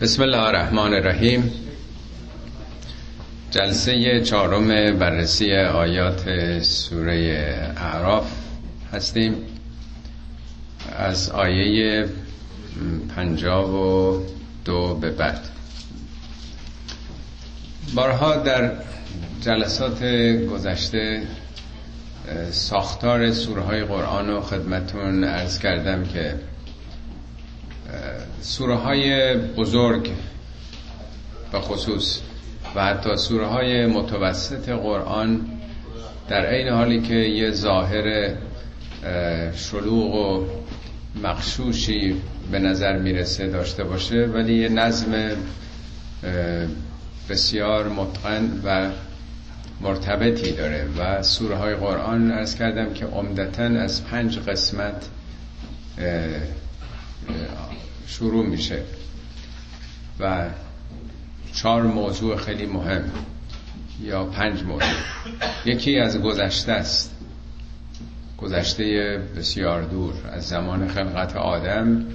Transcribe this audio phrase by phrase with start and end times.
[0.00, 1.52] بسم الله الرحمن الرحیم.
[3.50, 6.22] جلسه چهارم بررسی آیات
[6.62, 7.16] سوره
[7.76, 8.30] اعراف
[8.92, 9.34] هستیم.
[10.98, 12.04] از آیه
[13.16, 14.22] پنجاب و
[14.64, 15.40] دو به بعد.
[17.94, 18.72] بارها در
[19.40, 20.02] جلسات
[20.52, 21.22] گذشته
[22.50, 26.34] ساختار سوره های قرآن رو خدمتون ارز کردم که
[28.40, 30.10] سوره های بزرگ
[31.52, 32.20] به خصوص
[32.74, 35.46] و حتی سوره های متوسط قرآن
[36.28, 38.34] در عین حالی که یه ظاهر
[39.54, 40.46] شلوغ و
[41.22, 42.14] مخشوشی
[42.52, 45.30] به نظر می‌رسه داشته باشه ولی یه نظم
[47.28, 48.90] بسیار متقن و
[49.80, 55.08] مرتبطی داره و سوره های قرآن ارز کردم که عمدتا از پنج قسمت
[58.06, 58.82] شروع میشه.
[60.20, 60.46] و
[61.54, 63.10] چهار موضوع خیلی مهم
[64.02, 64.88] یا پنج موضوع.
[65.64, 67.14] یکی از گذشته است.
[68.38, 72.06] گذشته بسیار دور از زمان خلقت آدم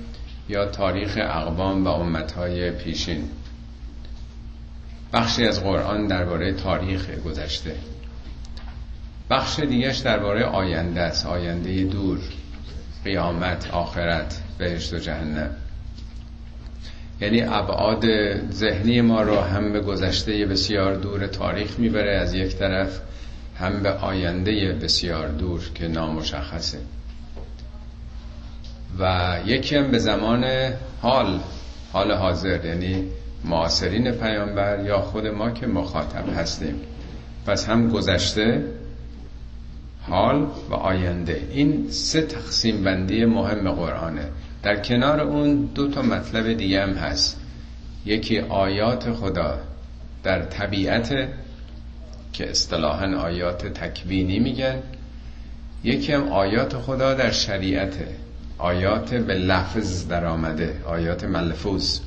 [0.49, 3.29] یا تاریخ اقوام و امتهای پیشین.
[5.13, 7.75] بخشی از قرآن درباره تاریخ گذشته.
[9.29, 11.25] بخش دیگش درباره آینده است.
[11.25, 12.19] آینده دور
[13.03, 14.42] قیامت آخرت.
[14.57, 15.49] بهشت و جهنم.
[17.21, 18.05] یعنی ابعاد
[18.51, 22.99] ذهنی ما رو هم به گذشته بسیار دور تاریخ می‌بره از یک طرف
[23.59, 26.77] هم به آینده بسیار دور که نامشخصه.
[28.99, 31.39] و یکی هم به زمان حال
[31.93, 33.03] حال حاضر یعنی
[33.45, 36.75] معاصرین پیامبر یا خود ما که مخاطب هستیم.
[37.45, 38.63] پس هم گذشته
[40.09, 41.47] حال و آینده.
[41.51, 44.29] این سه تقسیم بندی مهم قرآنه.
[44.63, 47.41] در کنار اون دو تا مطلب دیگه هم هست.
[48.05, 49.59] یکی آیات خدا
[50.23, 51.29] در طبیعت
[52.33, 54.79] که اصطلاحا آیات تکوینی میگن.
[55.83, 57.93] یکی هم آیات خدا در شریعت.
[58.57, 61.99] آیات به لفظ در آمده آیات ملفوظ.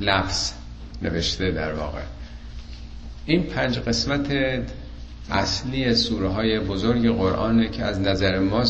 [0.00, 0.52] لفظ
[1.02, 2.00] نوشته در واقع.
[3.26, 4.32] این پنج قسمت
[5.30, 8.64] اصلی سوره های بزرگ قرآنه که از نظر ما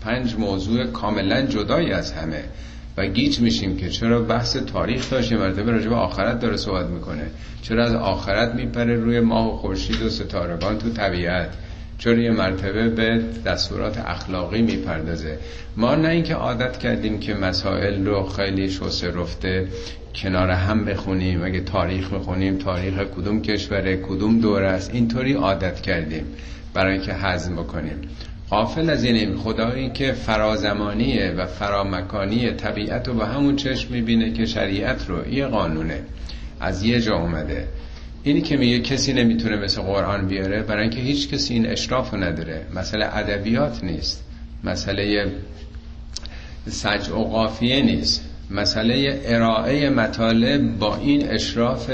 [0.00, 2.44] پنج موضوع کاملا جدایی از همه
[2.96, 6.86] و گیج میشیم که چرا بحث تاریخ داشت یه مرتبه راجع به آخرت داره صحبت
[6.86, 7.30] می‌کنه.
[7.62, 11.50] چرا از آخرت میپره روی ماه و خورشید و ستارگان تو طبیعت؟
[11.98, 15.38] چرا یه مرتبه به دستورات اخلاقی می‌پردازه.
[15.76, 19.68] ما نه اینکه عادت کردیم که مسائل رو خیلی شوسه رفته
[20.14, 26.24] کنار هم بخونیم اگه تاریخ بخونیم تاریخ کدوم کشوره کدوم دوره است اینطوری عادت کردیم
[26.74, 28.00] برای اینکه هضم بکنیم.
[28.50, 34.46] قافل از این خدایی که فرازمانیه و فرامکانی طبیعت رو به همون چشم می‌بینه که
[34.46, 36.00] شریعت رو یه قانونه
[36.60, 37.68] از یه جا اومده.
[38.26, 42.66] اینی که میگه کسی نمی‌تونه مثل قرآن بیاره برای اینکه هیچ کسی این اشراف نداره.
[42.74, 44.24] مسئله ادبیات نیست.
[44.64, 45.32] مسئله
[46.68, 48.24] سجع و قافیه نیست.
[48.50, 51.90] مسئله ارائه مطالب با این اشراف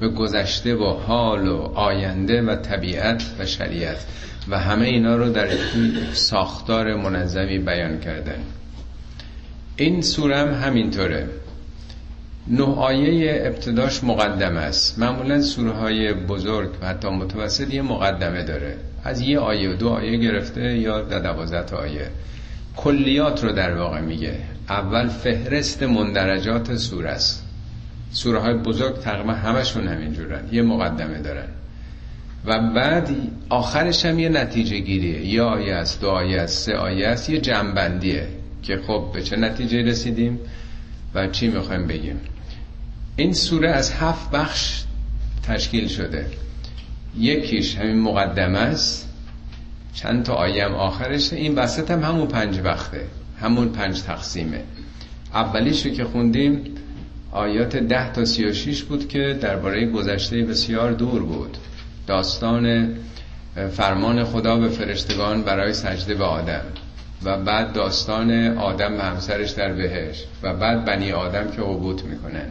[0.00, 4.06] به گذشته و حال و آینده و طبیعت و شریعت.
[4.48, 5.48] و همه اینا رو در
[6.12, 8.42] ساختار منظمی بیان کردن.
[9.76, 11.28] این سوره هم همینطوره.
[12.48, 14.98] نه آیه ابتداش مقدمه است.
[14.98, 18.76] معمولا سوره های بزرگ و حتی متوسط یه مقدمه داره.
[19.04, 22.08] از یه آیه و دو آیه گرفته یا در دوازت آیه.
[22.76, 24.34] کلیات رو در واقع میگه.
[24.68, 27.44] اول فهرست مندرجات سوره است.
[28.12, 30.48] سوره های بزرگ تقریبا همشون همینجورن.
[30.52, 31.48] یه مقدمه دارن.
[32.46, 33.10] و بعد
[33.48, 35.26] آخرش هم یه نتیجه گیریه.
[35.26, 37.30] یه آیه است دو آیه است سه آیه است.
[37.30, 38.28] یه جنبندیه
[38.62, 40.38] که خب به چه نتیجه رسیدیم
[41.14, 42.20] و چی می‌خوایم بگیم.
[43.16, 44.82] این سوره از هفت بخش
[45.42, 46.26] تشکیل شده.
[47.18, 49.08] یکیش همین مقدمه است.
[49.94, 53.04] چند تا آیه آخرشه این وسط هم همون پنج وقته.
[53.40, 54.60] همون پنج تقسیمه.
[55.34, 56.64] اولیشو که خوندیم
[57.32, 61.56] آیات ده تا سی و شیش بود که درباره گذشته بسیار دور بود.
[62.06, 62.94] داستان
[63.72, 66.64] فرمان خدا به فرشتگان برای سجده به آدم.
[67.24, 72.46] و بعد داستان آدم و همسرش در بهش و بعد بنی آدم که عبوت می‌کنن.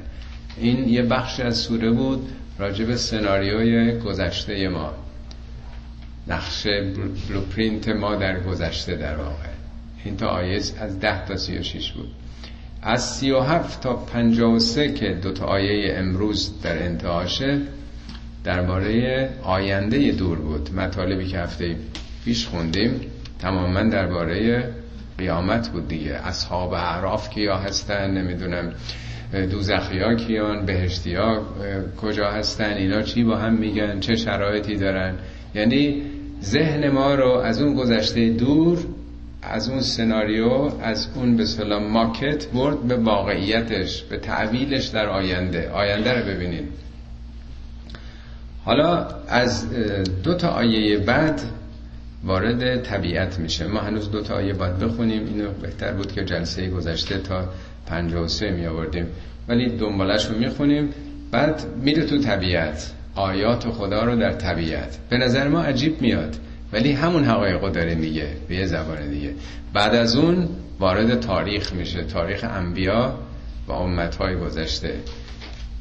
[0.57, 2.29] این یه بخش از سوره بود
[2.59, 4.93] راجع سناریوی گذشته ما.
[6.27, 6.67] نقش
[7.29, 9.49] بلوپرینت ما در گذشته در واقع.
[10.05, 12.11] این تا آیه از ده تا سی و شیش بود.
[12.81, 17.59] از سی و هفت تا پنجاه و سه که دوتا آیه امروز در انتهاشه
[18.43, 20.73] درباره آینده دور بود.
[20.75, 21.75] مطالبی که هفته
[22.25, 23.01] پیش خوندیم
[23.39, 24.69] تماما درباره
[25.17, 26.13] قیامت بود دیگه.
[26.13, 28.73] اصحاب اعراف که یا هستن نمی‌دونم.
[29.35, 31.17] دوزخی ها کیان بهشتی
[32.01, 35.15] کجا هستن اینا چی با هم میگن چه شرایطی دارن.
[35.55, 36.01] یعنی
[36.43, 38.79] ذهن ما رو از اون گذشته دور
[39.41, 45.69] از اون سناریو از اون به سلام ماکت برد به واقعیتش به تعویلش در آینده.
[45.69, 46.67] آینده رو ببینید
[48.65, 49.65] حالا از
[50.23, 51.41] دو تا آیه بعد
[52.23, 53.67] وارد طبیعت میشه.
[53.67, 55.25] ما هنوز دو تا آیه باید بخونیم.
[55.25, 57.49] اینو بهتر بود که جلسه گذشته تا
[57.85, 59.07] 53 می آوردیم.
[59.47, 60.89] ولی دنبالش رو می‌خونیم.
[61.31, 62.91] بعد میره تو طبیعت.
[63.15, 64.97] آیات خدا رو در طبیعت.
[65.09, 66.35] به نظر ما عجیب میاد.
[66.73, 68.27] ولی همون حقایق داره میگه.
[68.47, 69.33] به یه زبان دیگه.
[69.73, 70.49] بعد از اون
[70.79, 72.03] وارد تاریخ میشه.
[72.03, 73.19] تاریخ انبیا
[73.67, 74.93] و امتهای گذشته.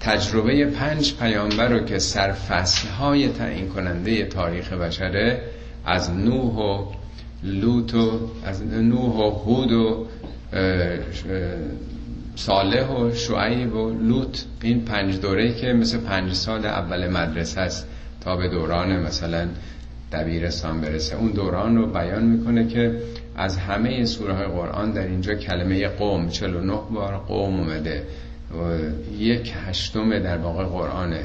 [0.01, 5.41] تجربه پنج پیامبر رو که سرفصل های تعیین کننده تاریخ بشره
[5.87, 6.87] از نوح و
[7.43, 10.07] لوط و از نوح و هود و
[12.37, 17.87] صالح و شعیب و لوط این پنج دوره که مثل پنج سال اول مدرسه است
[18.21, 19.49] تا به دوران مثلا
[20.13, 21.17] دبیرستان برسه.
[21.17, 23.01] اون دوران رو بیان می‌کنه که
[23.37, 28.07] از همه سوره های قرآن در اینجا کلمه قوم 49 بار قوم اومده
[29.19, 31.25] یک هشتم در واقع قرآنه.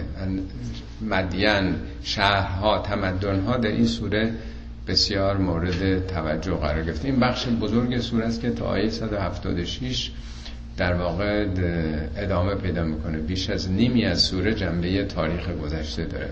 [1.02, 4.34] مدین شهرها تمدنها در این سوره
[4.88, 7.08] بسیار مورد توجه قرار گرفته.
[7.08, 10.12] این بخش بزرگ سوره است که تا آیه 176
[10.78, 11.46] در واقع
[12.18, 13.18] ادامه پیدا می‌کنه.
[13.18, 16.30] بیش از نیمی از سوره جنبه تاریخ گذشته داره.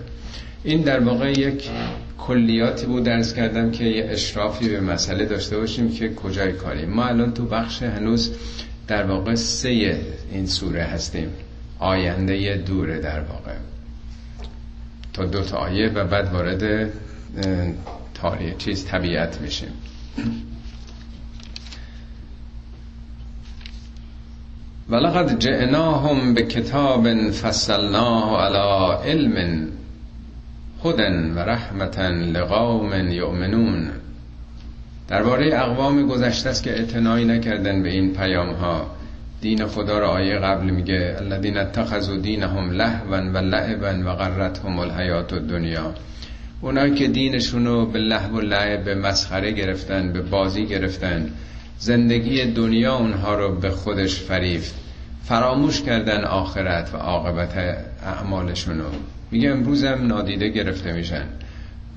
[0.64, 1.70] این در واقع یک
[2.18, 7.04] کلیاتی بود درس کردم که یه اشرافی به مسئله داشته باشیم که کجای کاریم ما
[7.04, 8.32] الان تو بخش هنوز
[8.88, 10.00] در واقع سه
[10.32, 11.28] این سوره هستیم.
[11.78, 13.52] آینده دوره در واقع.
[15.12, 16.90] تا دو تا آیه و بعد وارد
[18.14, 19.72] تاریخ چیز طبیعت میشیم.
[24.90, 29.68] ولقد جئناهم به کتاب فصلناه علی علم
[30.84, 33.90] هدن و رحمتا لقوم یؤمنون.
[35.08, 38.86] درباره اقوام گذشته است که اعتنایی نکردن به این پیام ها
[39.40, 45.32] دین خدا را آیه قبل میگه الذین اتخذوا دینهم لهوا و لعبا و غرتهم الحیات
[45.32, 45.94] الدنیا.
[46.60, 51.30] اونایی که دینشونو به لهو و لعب به مسخره گرفتن به بازی گرفتن
[51.78, 54.74] زندگی دنیا اونها رو به خودش فریفت.
[55.24, 57.54] فراموش کردن آخرت و عاقبت
[58.02, 58.84] اعمالشونو
[59.30, 61.24] میگه امروزم نادیده گرفته میشن.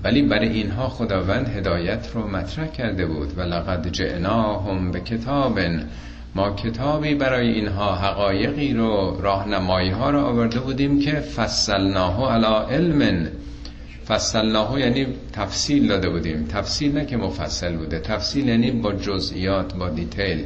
[0.03, 3.37] ولی برای اینها خداوند هدایت رو مطرح کرده بود.
[3.37, 5.59] و لقد جئناهم به کتاب
[6.35, 13.27] ما کتابی برای اینها حقایقی رو راهنمایی ها رو آورده بودیم که فصلناه علی علم.
[14.09, 16.45] فصلناه یعنی تفصیل داده بودیم.
[16.45, 17.99] تفصیل نه که مفصل بوده.
[17.99, 20.43] تفصیل یعنی با جزئیات با دیتیل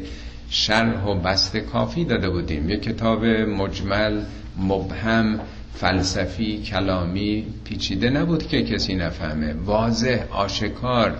[0.50, 2.69] شرح و بست کافی داده بودیم.
[2.69, 4.21] یک کتاب مجمل
[4.57, 5.39] مبهم
[5.74, 9.54] فلسفی کلامی پیچیده نبود که کسی نفهمه.
[9.54, 11.15] واضح آشکار.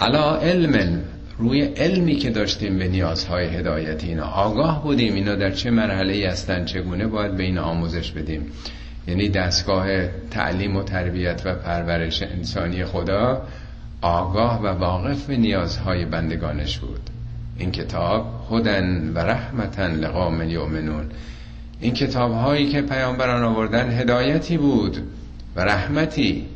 [0.00, 1.02] علا علم
[1.38, 4.26] روی علمی که داشتیم به نیازهای هدایتی اینا.
[4.26, 8.52] آگاه بودیم اینا در چه مرحله ای هستن چگونه باید به این آموزش بدیم.
[9.06, 13.42] یعنی دستگاه تعلیم و تربیت و پرورش انسانی خدا
[14.00, 17.00] آگاه و واقف به نیازهای بندگانش بود.
[17.58, 21.04] این کتاب هدن و رحمتن لقام یومنون
[21.80, 24.96] این کتاب هایی که پیامبران آوردن هدایتی بود
[25.56, 26.46] و رحمتی.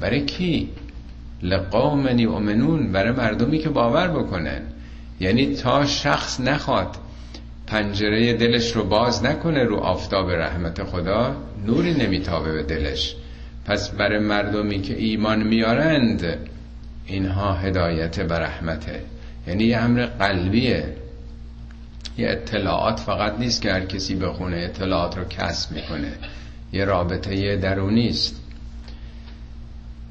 [0.00, 0.68] برای کی؟
[1.42, 2.92] لقوم یؤمنون.
[2.92, 4.60] برای مردمی که باور بکنن.
[5.20, 6.96] یعنی تا شخص نخواد
[7.66, 11.36] پنجره دلش رو باز نکنه رو آفتاب رحمت خدا
[11.66, 13.16] نوری نمیتابه به دلش.
[13.64, 16.36] پس برای مردمی که ایمان میارند
[17.06, 19.00] اینها هدایت و رحمته.
[19.46, 20.96] یعنی یه امر قلبیه.
[22.18, 26.12] یه اطلاعات فقط نیست که هر کسی بخونه اطلاعات رو کسب می‌کنه.
[26.72, 28.40] یه رابطه درونی است.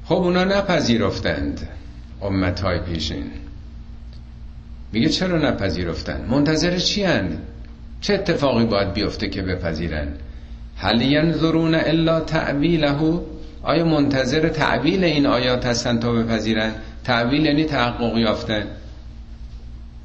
[0.04, 1.68] خب اونا نپذیرفتند.
[2.22, 3.30] امت های پیشین
[4.92, 7.38] میگه چرا نپذیرفتند؟ منتظر چی هن؟
[8.00, 10.08] چه اتفاقی باید بیفته که بپذیرن؟
[10.80, 13.20] هل ینظرون الا تعویله
[13.62, 16.72] آیا منتظر تعویل این آیات هستن تا بپذیرن؟
[17.04, 18.66] تعویل یعنی تحقق یافتن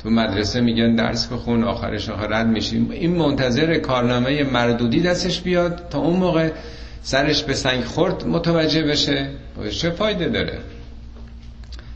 [0.04, 2.92] تو مدرسه میگن درس بخون آخرش آخر رد میشیم.
[2.92, 6.52] این منتظر کارنامه مردودی دستش بیاد تا اون موقع
[7.04, 9.28] سرش به سنگ خورد متوجه بشه.
[9.72, 10.60] چه فایده داره؟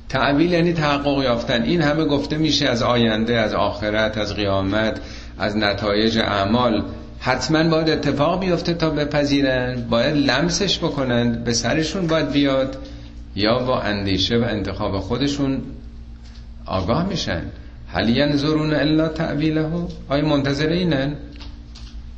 [0.10, 1.64] تعویل یعنی تحقق یافتن.
[1.64, 5.02] این همه گفته میشه از آینده از آخرت از قیامت
[5.40, 6.84] از نتایج اعمال.
[7.20, 12.78] حتما باید اتفاق بیفته تا بپذیرن باید لمسش بکنن به سرشون باید بیاد
[13.36, 15.62] یا با اندیشه و انتخاب خودشون
[16.66, 17.42] آگاه میشن.
[17.88, 19.70] هل ینظرون الا تعویله
[20.10, 21.16] آیا منتظر اینن؟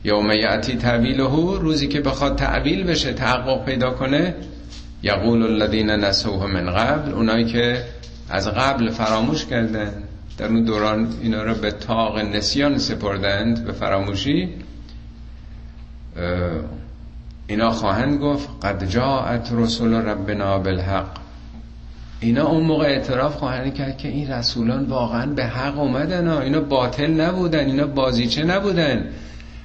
[0.03, 4.35] یوم یعتی تعویله روزی که بخواد تعویل بشه تحقق پیدا کنه
[5.03, 7.83] یقول الذین نسوه من قبل اونایی که
[8.29, 9.91] از قبل فراموش کردن
[10.37, 14.49] در اون دوران اینا رو به تاق نسیان سپردند به فراموشی.
[17.47, 21.07] اینا خواهند گفت قد جاءت رسول ربنا بالحق.
[22.19, 26.41] اینا اون موقع اعتراف خواهند کرد که این رسولان واقعا به حق اومدن ها.
[26.41, 29.05] اینا باطل نبودن اینا بازیچه نبودن.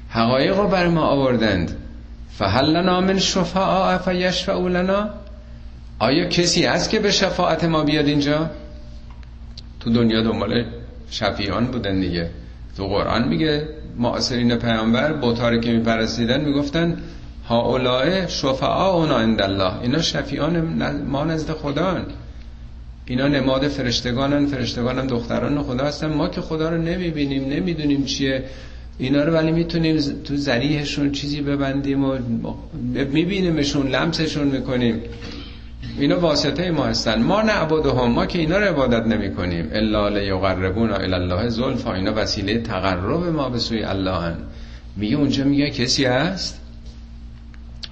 [0.09, 1.77] حقایق رو بر ما آوردند.
[2.31, 5.11] فهل لنا من شفاء فیشفعوا لنا؟
[5.99, 8.51] آیا کسی هست که به شفاعت ما بیاد اینجا؟
[9.81, 10.65] تو دنیا دنبال
[11.11, 12.31] شفیعان بودن دیگه.
[12.77, 16.97] تو قرآن میگه معاصرین پیامبر بوتاری که میپرستیدن می‌گفتن
[17.49, 20.61] ها اولای شفعا اونا الله اینا شفیعان
[21.05, 21.97] ما نزد خدا
[23.07, 26.07] اینا نماد فرشتگانن فرشتگانم دختران خدا هستن.
[26.07, 28.45] ما که خدا رو نمی‌بینیم نمی‌دونیم چیه.
[28.99, 32.19] اینا رو ولی می‌تونیم تو زریحشون چیزی ببندیم و
[33.13, 35.03] میبینیمشون لمسشون می‌کنیم.
[35.99, 37.23] اینا واسطه ما هستن.
[37.23, 41.95] ما نعبدهم ما که اینا رو عبادت نمی کنیم الا لیقربونا الی الله زلفا.
[41.95, 44.37] اینا وسیله تقرب ما به سوی الله هن.
[44.97, 46.61] میگه اونجا میگه کسی هست؟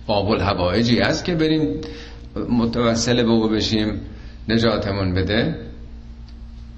[0.06, 1.80] باب الحوائجی هست که بریم
[2.48, 4.00] متوسل به او بشیم
[4.48, 5.54] نجاتمون بده.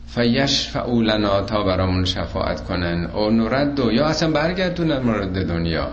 [0.06, 3.10] فیشفعوا لنا تا برامون شفاعت کنن.
[3.14, 5.88] او نرد یا اصلا برگردونن مورد دنیا.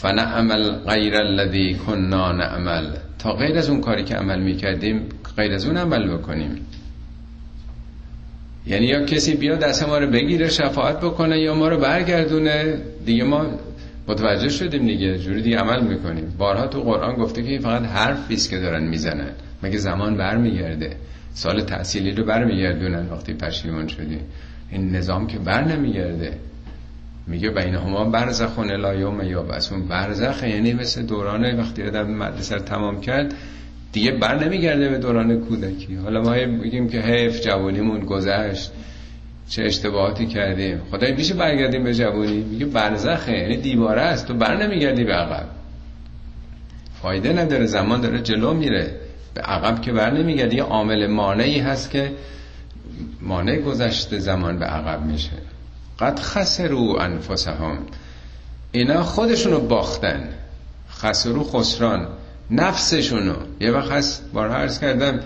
[0.00, 2.86] فنعمل غیر الذی کننا نعمل.
[3.18, 5.02] تا غیر از اون کاری که عمل می‌کردیم
[5.36, 6.66] غیر از اون عمل بکنیم.
[8.66, 12.78] یعنی یا کسی بیاد دست ما رو بگیره شفاعت بکنه یا ما رو برگردونه.
[13.06, 13.46] دیگه ما
[14.08, 16.34] متوجه شدیم دیگه جوری دیگه عمل می‌کنیم.
[16.38, 19.30] بارها تو قرآن گفته که فقط حرفیست که دارن می‌زنن.
[19.62, 20.96] مگه زمان برمیگرده؟
[21.34, 24.20] سال تحصیلی رو برمیگردونن وقتی پشیمون شدیم
[24.70, 26.38] این نظام که بر نمیگرده
[27.26, 28.04] میگه بین هما
[28.94, 33.34] یوم بس اون برزخ یعنی مثل دوران وقتی آدم مدرسه تمام کرد
[33.92, 35.94] دیگه بر نمیگرده به دوران کودکی.
[35.94, 38.72] حالا ما میگیم که حیف جوانیمون گذشت
[39.48, 40.80] چه اشتباهاتی کردیم.
[40.90, 45.46] خدای میشه برگردیم به جوانی میگه برزخه یعنی دیواره است تو بر نمیگردی به عقب.
[47.02, 48.94] فایده نداره زمان داره جلو میره.
[49.34, 52.12] به عقب که بر نمیگردی عامل مانعی هست که
[53.20, 55.43] مانع گذشته زمان به عقب میشه.
[56.00, 57.78] قد خسرو انفسهم.
[58.72, 60.28] اینا خودشونو باختن.
[60.90, 62.08] خسرو خسران.
[62.50, 63.34] نفسشونو.
[63.60, 65.20] یه وقت هست بارها عرض کردم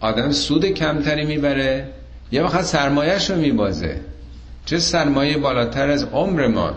[0.00, 1.88] آدم سود کمتری می‌بره
[2.32, 4.00] یه وقت سرمایهش رو میبازه.
[4.66, 6.70] چه سرمایه بالاتر از عمر ما.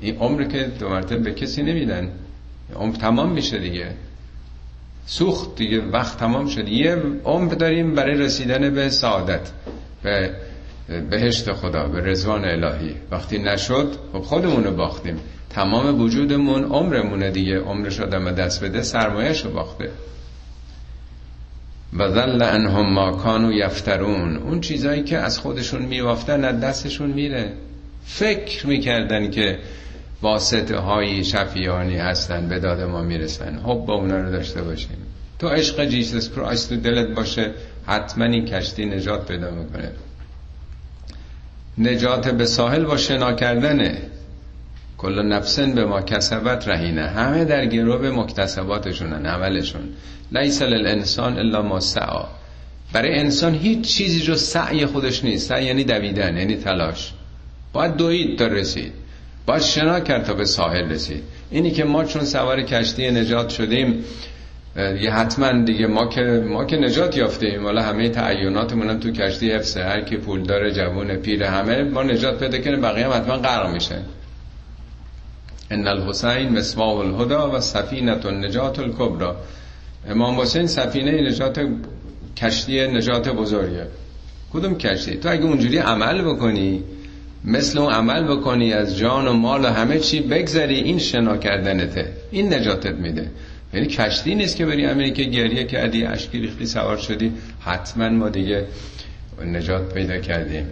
[0.00, 2.10] این عمر که دو مرتبه به کسی نمیدن.
[2.76, 3.86] عمر تمام میشه دیگه.
[5.06, 6.68] سوخت دیگه وقت تمام شد.
[6.68, 9.50] یه عمر داریم برای رسیدن به سعادت.
[10.02, 10.30] به
[11.10, 12.94] بهشت خدا به رزوان الهی.
[13.10, 15.16] وقتی نشد خب خودمونو باختیم.
[15.50, 17.58] تمام وجودمون عمرمونه دیگه.
[17.58, 19.90] عمرش آدم دست بده سرمایهش رو باخته.
[21.98, 24.36] و ذل انهم ما کانو یفترون.
[24.36, 27.52] اون چیزایی که از خودشون میوافتن از دستشون میره.
[28.04, 29.58] فکر می‌کردن که
[30.22, 33.58] واسطه های شفیانی هستن به داد ما می‌رسن.
[33.58, 34.96] حب با اونا رو داشته باشیم.
[35.38, 37.50] تو عشق جیسس کرایست تو دلت باشه
[37.86, 39.90] حتما این کشتی نجات پیدا می‌کنه.
[41.78, 43.98] نجات به ساحل با شنا کردنه.
[44.98, 47.06] کل نفسن به ما کسبت رهینه.
[47.06, 49.88] همه در گروه مکتسباتشونن عملشون
[50.32, 52.24] لیس للانسان الا ما سعا
[52.92, 55.48] برای انسان هیچ چیزی جو سعی خودش نیست.
[55.48, 57.12] سعی یعنی دویدن یعنی تلاش.
[57.72, 58.92] باید دوید تا رسید.
[59.46, 61.22] باید شنا کرد تا به ساحل رسید.
[61.50, 64.04] اینی که ما چون سوار کشتی نجات شدیم
[65.02, 67.64] یه حتما دیگه ما که ما که نجات یافتیم.
[67.64, 69.82] حالا همه تعیناتمون تو کشتی حفظه.
[69.82, 72.80] هر کی پول داره جوون پیر همه ما نجات پیدا کنیم.
[72.80, 73.96] بقیه هم حتما غرق میشه.
[75.70, 79.32] ان الحسین مصباح الهدا و سفینه النجات الکبرى
[80.10, 81.60] امام حسین سفینه نجات
[82.36, 83.86] کشتی نجات بزرگه.
[84.52, 86.82] کدوم کشتی؟ تو اگه اونجوری عمل بکنی
[87.44, 92.12] مثل اون عمل بکنی از جان و مال و همه چی بگذری این شنا کردنته.
[92.30, 93.30] این نجاتت میده.
[93.74, 97.32] یعنی کشتی نیست که بری امریکا گریه کردی اشکی ریختی سوار شدی.
[97.60, 98.66] حتما ما دیگه
[99.44, 100.66] نجات پیدا کردیم.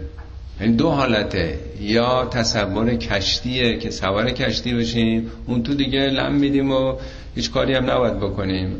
[0.59, 1.59] این دو حالته.
[1.81, 6.95] یا تصور کشتیه که سوار کشتی بشیم اون تو دیگه لم میدیم و
[7.35, 8.75] هیچ کاری هم نباید بکنیم.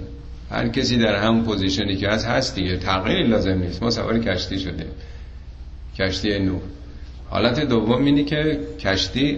[0.51, 2.77] هر کسی در همون پوزیشنی که هست هست دیگه.
[2.77, 3.83] تغییری لازم نیست.
[3.83, 4.91] ما سوار کشتی شدیم.
[5.97, 6.59] کشتی نو
[7.29, 9.38] حالت دوم اینی که کشتی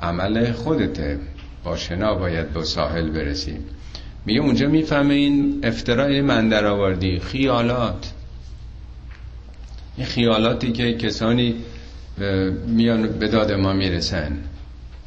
[0.00, 1.18] عمل خودته.
[1.64, 3.64] با شنا باید به ساحل برسیم.
[4.26, 8.12] میگه اونجا می‌فهمه این افترای من در آوردی خیالات.
[9.96, 11.54] این خیالاتی که کسانی
[12.66, 14.38] میان به داد ما می‌رسن.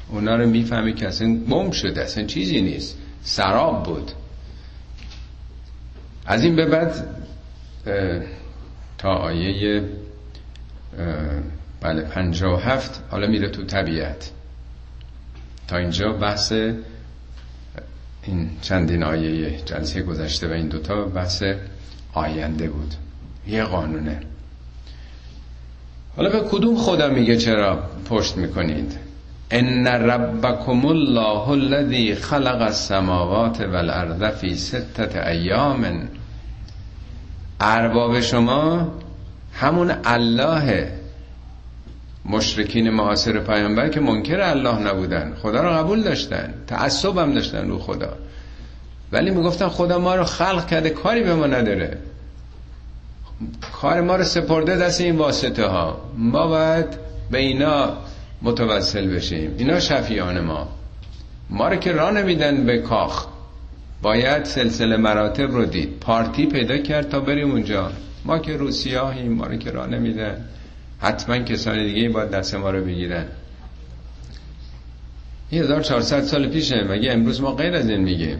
[0.09, 2.97] اونا رو می‌فهمی که اصلا گم شده اصلا چیزی نیست.
[3.23, 4.11] سراب بود.
[6.25, 7.15] از این به بعد
[8.97, 9.83] تا آیه
[11.81, 14.31] بله پنجا و هفت حالا میره تو طبیعت.
[15.67, 16.53] تا اینجا بحث
[18.23, 21.43] این چندین آیه جلسه گذشته و این دوتا بحث
[22.13, 22.93] آینده بود.
[23.47, 24.19] یه قانونه.
[26.17, 28.97] حالا به کدوم خدا میگه چرا پشت می‌کنید؟
[29.51, 36.07] ان ربکم الله الذی خلق السماوات والارض فی ستت ایام.
[37.59, 38.93] ارباب شما
[39.53, 40.98] همون الله
[42.25, 45.35] مشرکین معاصر پیامبر که منکر الله نبودن.
[45.41, 46.53] خدا رو قبول داشتن.
[46.67, 48.13] تعصب هم داشتن رو خدا.
[49.11, 51.97] ولی می‌گفتن خدا ما رو خلق کرده کاری به ما نداره.
[53.81, 56.85] کار ما رو سپرده دست این واسطه ها ما باید
[57.31, 57.93] به اینا
[58.41, 59.55] متوسل بشیم.
[59.57, 60.67] اینا شفیان ما.
[61.49, 63.25] ما رو که راه نمیدن به کاخ.
[64.01, 65.99] باید سلسله مراتب رو دید.
[65.99, 67.91] پارتی پیدا کرد تا بریم اونجا.
[68.25, 70.45] ما که روسیاهیم ما رو که راه نمیدن.
[70.99, 73.25] حتما کسان دیگه باید دست ما رو بگیرن.
[75.51, 76.83] 1400 سال پیشه.
[76.83, 78.37] مگه امروز ما غیر از این میگیم؟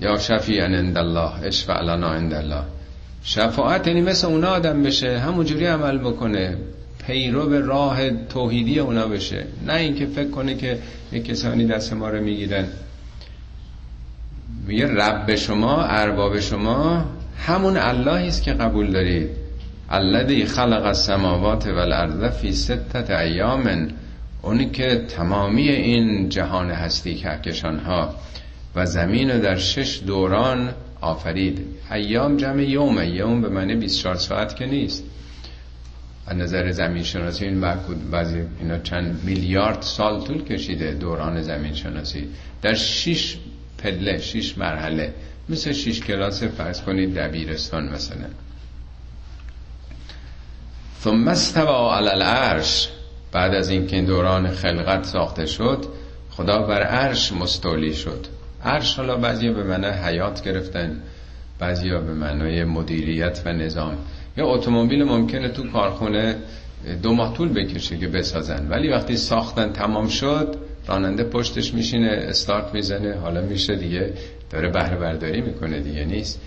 [0.00, 2.62] یا شفیعن عند الله اشفع لنا عند الله.
[3.24, 6.56] شفاعت یعنی مثل اونا آدم بشه همونجوری عمل بکنه
[7.06, 9.44] پیرو به راه توحیدی اونا بشه.
[9.66, 10.78] نه اینکه فکر کنه که
[11.12, 12.66] یک کسانی دست ما رو می‌گیرن.
[14.66, 17.04] میگه رب شما ارباب شما
[17.46, 19.41] همون اللهی است که قبول دارید.
[19.92, 23.88] الذی خلق السماوات والارض فی ستت ایام
[24.42, 28.14] اونی که تمامی این جهان هستی کهکشان ها
[28.74, 31.60] و زمین رو در شش دوران آفرید.
[31.92, 35.04] ایام جمع یوم یوم به معنی 24 ساعت که نیست.
[36.26, 37.60] از نظر زمین شناسی این
[38.10, 42.28] بعضی اینا چند میلیارد سال طول کشیده دوران زمین شناسی
[42.62, 43.36] در شش
[43.78, 45.14] پله شش مرحله.
[45.48, 48.26] مثل شش کلاس فرض کنید دبیرستان مثلا.
[51.04, 52.88] ثم استوا علی العرش.
[53.32, 55.84] بعد از اینکه این دوران خلقت ساخته شد
[56.30, 58.26] خدا بر عرش مستولی شد.
[58.64, 61.02] عرش حالا بعضی به معنی حیات گرفتن
[61.58, 63.98] بعضی به معنای مدیریت و نظام.
[64.36, 66.36] یا اتومبیل ممکنه تو کارخونه
[67.02, 72.74] دو ماه طول بکشه که بسازن ولی وقتی ساختن تمام شد راننده پشتش میشینه استارت
[72.74, 74.12] می‌زنه حالا میشه دیگه
[74.50, 76.40] داره بهره برداری می‌کنه دیگه نیست.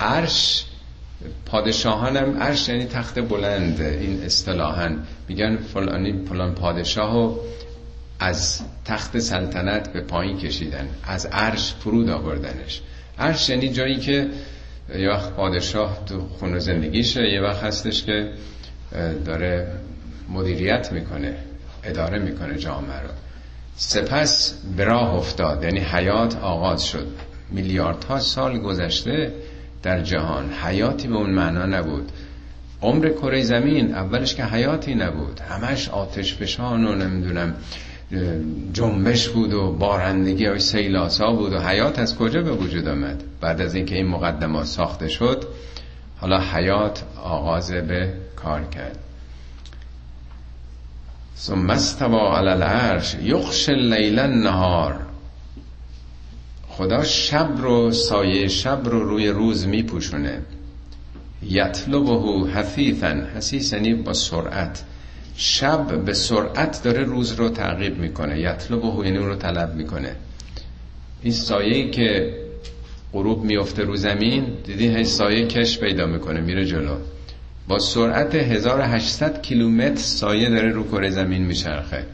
[0.00, 0.64] عرش
[1.46, 4.96] پادشاهانم عرش یعنی تخت بلند این اصطلاحا.
[5.28, 7.36] میگن فلانی فلان پادشاهو
[8.20, 12.80] از تخت سلطنت به پایین کشیدن از عرش فرود آوردنش.
[13.18, 14.30] عرش یعنی جایی که
[14.98, 18.32] یه وقت پادشاه تو خونه زندگیشه یه وقت هستش که
[19.24, 19.72] داره
[20.28, 21.34] مدیریت می‌کنه
[21.84, 23.08] اداره می‌کنه جامعه رو.
[23.76, 27.06] سپس به راه افتاد یعنی حیات آغاز شد.
[27.50, 29.32] میلیاردها سال گذشته
[29.82, 32.12] در جهان حیاتی به اون معنا نبود.
[32.82, 35.40] عمر کره زمین اولش که حیاتی نبود.
[35.40, 37.54] همش آتش فشان و نمی‌دونم
[38.72, 43.60] جنبش بود و بارندگی های سیلاسا بود و حیات از کجا به وجود آمد؟ بعد
[43.60, 45.44] از اینکه این مقدمات ساخته شد
[46.20, 48.98] حالا حیات آغاز به کار کرد.
[51.38, 55.05] ثم استوا علی العرش یخش اللیل النهار.
[56.76, 60.42] خدا شب رو سایه شب رو روی روز میپوشونه.
[61.42, 64.84] یطلبه حثیثا حثیث یعنی با سرعت.
[65.36, 68.40] شب به سرعت داره روز رو تعقیب می‌کنه.
[68.40, 70.16] یطلبه یعنی رو طلب می‌کنه.
[71.22, 72.34] این سایه که
[73.12, 76.96] غروب میفته رو زمین دیدین سایه کش پیدا می‌کنه میره جلو.
[77.68, 82.04] با سرعت 1800 کیلومتر سایه داره رو کره زمین میچرخه.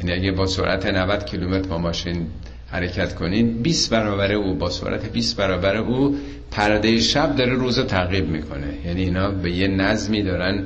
[0.00, 2.26] یعنی اگه با سرعت 90 کیلومتر با ماشین
[2.70, 3.62] حرکت کنین.
[3.62, 6.16] 20 برابر او با سرعت 20 برابر او
[6.50, 8.86] پرده شب داره روز رو تعقیب می‌کنه.
[8.86, 10.64] یعنی اینا به یه نظمی دارن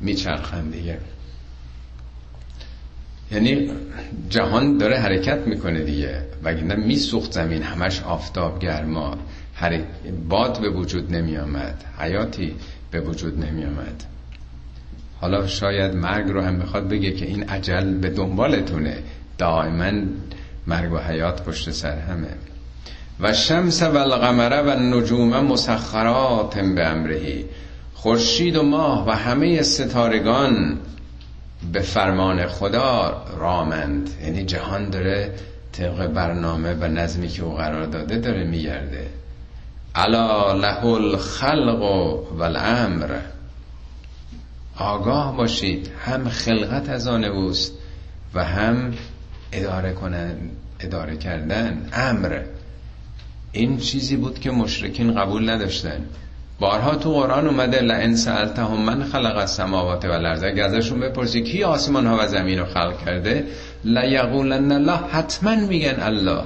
[0.00, 0.98] میچرخن دیگه.
[3.32, 3.70] یعنی
[4.28, 6.22] جهان داره حرکت می‌کنه دیگه.
[6.42, 7.62] وگرنه میسوخت زمین.
[7.62, 9.18] همش آفتاب گرما.
[10.28, 12.54] باد به وجود نمی آمد حیاتی
[12.90, 14.04] به وجود نمی آمد
[15.20, 18.98] حالا شاید مرگ رو هم می‌خواد بگه که این عجل به دنبالتونه.
[19.38, 20.02] دائما
[20.66, 22.28] مرگ و حیات پشت سر همه.
[23.20, 27.44] و شمس و القمره و نجوم مسخرات به امرهی.
[27.94, 30.78] خورشید و ماه و همه ستارگان
[31.72, 34.10] به فرمان خدا رامند.
[34.22, 35.34] یعنی جهان داره
[35.72, 39.06] طبق برنامه و نظمی که او قرار داده داره میگرده.
[39.94, 41.82] علا له الخلق
[42.38, 43.18] و الامر.
[44.78, 47.72] آگاه باشید هم خلقت از آن اوست
[48.34, 48.92] و هم
[49.56, 50.34] اداره کنن
[50.80, 52.40] اداره کردن امر.
[53.52, 56.06] این چیزی بود که مشرکین قبول نداشتن.
[56.60, 60.44] بارها تو قرآن اومده لئن سألتهم من خلق السماوات والارض.
[60.44, 63.44] اگه ازشون بپرسی کی آسمان ها و زمین رو خلق کرده
[63.84, 66.42] لیقولن الله حتما میگن الله.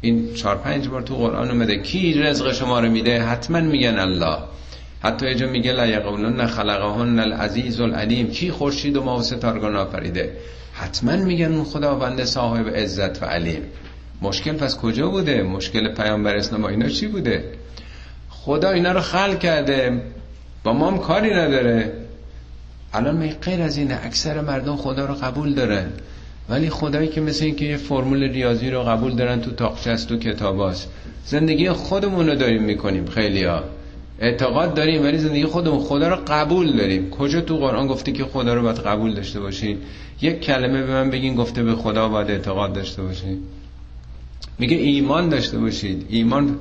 [0.00, 4.38] این چهار پنج بار تو قرآن اومده کی رزق شما رو میده؟ حتما میگن الله.
[5.02, 8.30] حتی یه جا میگه لیقولن خلقهن العزیز العلیم.
[8.30, 10.32] کی خورشید و ماه و ستارگان آفریده.
[10.80, 13.62] حتما میگن اون خداوند صاحب عزت و علیم
[14.22, 17.44] مشکل پس کجا بوده؟ مشکل پیامبر اسلام اینا چی بوده؟
[18.30, 20.02] خدا اینا رو خلق کرده.
[20.64, 21.92] با ما هم کاری نداره.
[22.92, 24.00] الان می غیر از اینه.
[24.02, 25.86] اکثر مردم خدا رو قبول دارن.
[26.48, 30.18] ولی خدایی که مثل اینکه یه فرمول ریاضی رو قبول دارن تو تاقچه است تو
[30.18, 30.88] کتاباست
[31.26, 33.64] زندگی خودمون رو داریم می‌کنیم خیلی ها
[34.20, 37.10] اعتقاد داریم ولی زندگی خودمون خدا رو قبول داریم.
[37.10, 39.78] کجا تو قرآن گفته که خدا رو باید قبول داشته باشین
[40.20, 43.38] یک کلمه به من بگین گفته به خدا باید اعتقاد داشته باشین
[44.58, 46.06] میگه ایمان داشته باشید.
[46.08, 46.56] ایمان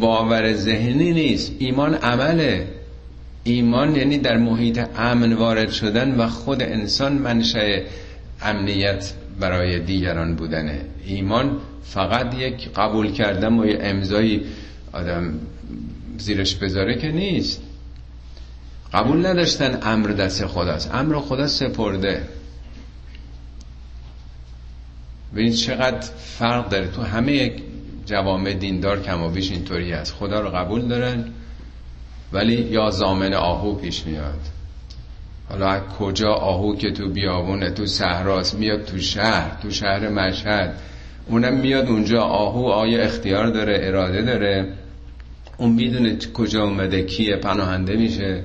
[0.00, 1.52] باور ذهنی نیست.
[1.58, 2.66] ایمان عمله.
[3.44, 7.80] ایمان یعنی در محیط امن وارد شدن و خود انسان منشأ
[8.42, 10.80] امنیت برای دیگران بودنه.
[11.06, 14.42] ایمان فقط یک قبول کردن و یه امضایی
[14.92, 15.34] آدم
[16.18, 17.62] زیرش بذاره که نیست.
[18.92, 20.94] قبول نداشتن امر دست خداست.
[20.94, 22.28] امر خدا سپرده.
[25.32, 26.88] ببینید چقدر فرق داره.
[26.88, 27.52] تو همه
[28.06, 30.14] جوامع دیندار کم و بیش اینطوری هست.
[30.14, 31.24] خدا رو قبول دارن
[32.32, 34.40] ولی یا زامن آهو پیش میاد.
[35.48, 40.80] حالا کجا آهو که تو بیابونه تو صحراست میاد تو شهر تو شهر مشهد.
[41.26, 44.72] اونم میاد اونجا آهو آیا اختیار داره اراده داره؟
[45.58, 48.42] اون می‌دونه کجا اومده کیه پناهنده میشه.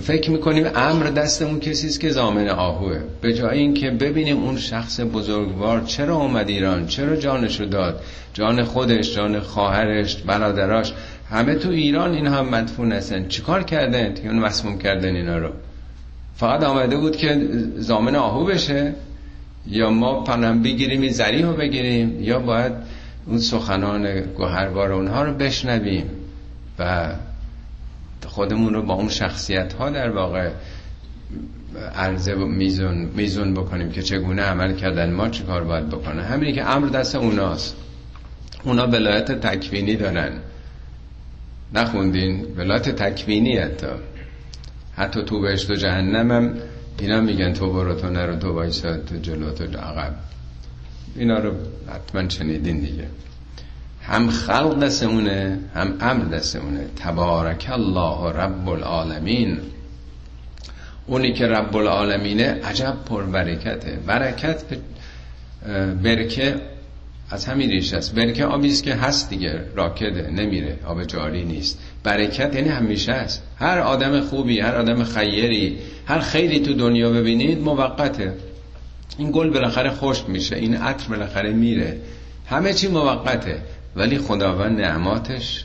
[0.00, 2.98] فکر می‌کنیم امر دست اون کسی که زامن آهوه.
[3.20, 8.00] به جای اینکه ببینیم اون شخص بزرگوار چرا اومد ایران چرا جانشو داد.
[8.34, 10.92] جان خودش جان خواهرش برادراش.
[11.30, 13.28] همه تو ایران این هم مدفون هستن.
[13.28, 15.50] چیکار کردن؟ که اون مسموم کردن اینا رو.
[16.36, 18.92] فقط آمده بود که زامن آهو بشه.
[19.66, 22.22] یا ما پنم بگیریم این زریح رو بگیریم.
[22.22, 22.72] یا باید
[23.28, 26.10] اون سخنان گوهربار اونها رو بشنویم
[26.78, 27.12] و
[28.26, 30.50] خودمون رو با اون شخصیت ها در واقع
[31.94, 36.22] عرضه میزون, میزون بکنیم که چگونه عمل کردن ما چه کار باید بکنه.
[36.22, 37.76] همینی که امر دست اوناست.
[38.64, 40.32] اونا ولایت تکوینی دارن.
[41.74, 43.86] نخوندین؟ ولایت تکوینی حتی.
[44.96, 46.54] حتی تو بهشت و جهنم هم
[46.98, 50.14] اینا میگن تو برو تو نرو تو وایسا تو جلو تو عقب.
[51.18, 51.52] اینا رو
[51.94, 53.04] حتما شنیدین دیگه.
[54.02, 56.80] هم خلق دستمونه هم امر دستمونه.
[56.96, 59.58] تبارک الله رب العالمین.
[61.06, 64.62] اونی که رب العالمینه عجب پر برکته برکت
[66.02, 66.54] برکه
[67.30, 68.14] از همین ریش است.
[68.14, 71.78] برکه آبیست که هست دیگه راکده نمیره آب جاری نیست.
[72.02, 73.42] برکت یعنی همیشه است.
[73.56, 78.34] هر آدم خوبی هر آدم خیری هر خیری تو دنیا ببینید موقته.
[79.18, 82.00] این گل بالاخره خشک میشه این عطر بالاخره میره.
[82.46, 83.62] همه چی موقته
[83.96, 85.64] ولی خداوند نعماتش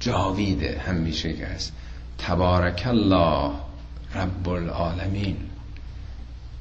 [0.00, 1.72] جاویده همیشه است
[2.18, 3.50] تبارک الله
[4.14, 5.36] رب العالمین.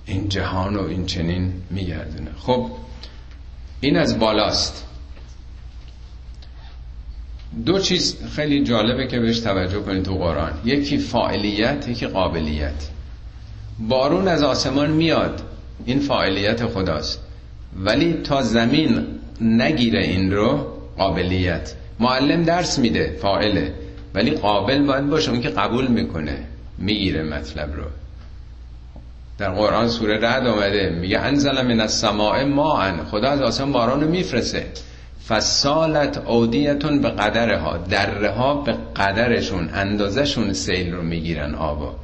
[0.05, 2.31] این جهان و این چنین میگردونه.
[2.37, 2.71] خب
[3.81, 4.85] این از بالاست.
[7.65, 10.53] دو چیز خیلی جالبه که بهش توجه کنید تو قرآن.
[10.65, 12.89] یکی فاعلیت یکی قابلیت.
[13.79, 15.54] بارون از آسمان میاد.
[15.85, 17.21] این فاعلیت خداست.
[17.79, 19.05] ولی تا زمین
[19.41, 21.73] نگیره این رو قابلیت.
[21.99, 23.73] معلم درس میده فاعله.
[24.13, 26.37] ولی قابل باید باشه اون که قبول می‌کنه
[26.77, 27.83] می‌گیره مطلب رو.
[29.37, 33.03] در قرآن سوره رد آمده میگه انزل من السماء ماء.
[33.03, 34.65] خدا از آسمان باران رو میفرسه
[35.27, 41.95] فسالت اودیتون به قدرها دره ها به قدرشون اندازشون سیل رو می‌گیرن آبا.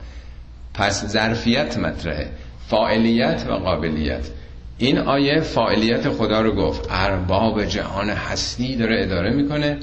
[0.74, 2.30] پس ظرفیت مطرحه.
[2.72, 4.30] فاعلیت و قابلیت.
[4.78, 6.88] این آیه فاعلیت خدا رو گفت.
[6.90, 9.78] ارباب جهان هستی داره اداره می‌کنه.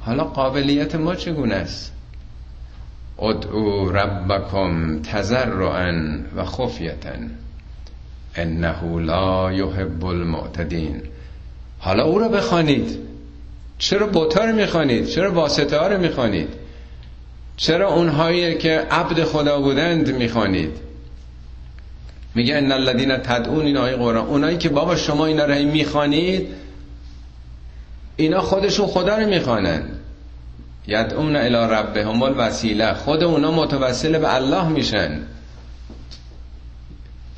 [0.00, 1.92] حالا قابلیت ما چگونه است؟
[3.18, 7.10] ادعو ربکم تزرعا و خفیتا.
[8.34, 11.02] انه لا یحب المعتدین.
[11.78, 12.98] حالا او رو بخوانید.
[13.78, 16.48] چرا بوتا رو می‌خوانید؟ چرا واسطه ها رو می‌خوانید؟
[17.56, 20.89] چرا اونهایی که عبد خدا بودند می‌خوانید؟
[22.34, 24.26] میگه ان الذين تدعون این آیه قرآن.
[24.26, 26.48] اونایی که بابا شما اینا رو می‌خوانید
[28.16, 29.82] اینا خودشون خدا رو می‌خوانن.
[30.86, 32.94] یدعون الی ربهم الوسیله.
[32.94, 35.20] خود اونا متوسل به الله میشن.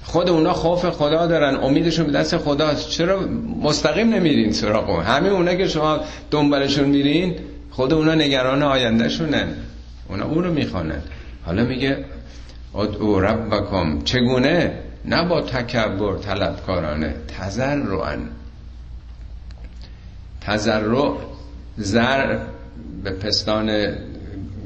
[0.05, 3.20] خود اونا خوف خدا دارن امیدشون به دست خداست چرا
[3.62, 6.00] مستقیم نمیرین سراغ اون همه اونا که شما
[6.31, 7.35] دنبالشون میرین
[7.70, 9.48] خود اونا نگران آینده شونن
[10.09, 11.02] اونا اون رو می‌خوانن.
[11.46, 12.05] حالا میگه
[12.74, 14.02] ادعو ربکم.
[14.04, 17.14] چگونه؟ نه با تکبر طلبکارانه.
[17.38, 18.18] تزرعن
[20.40, 21.14] تزرع
[21.76, 22.38] زر
[23.04, 23.96] به پستان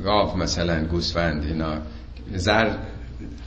[0.05, 1.79] گاو مثلا گوسفند اینا.
[2.35, 2.71] زر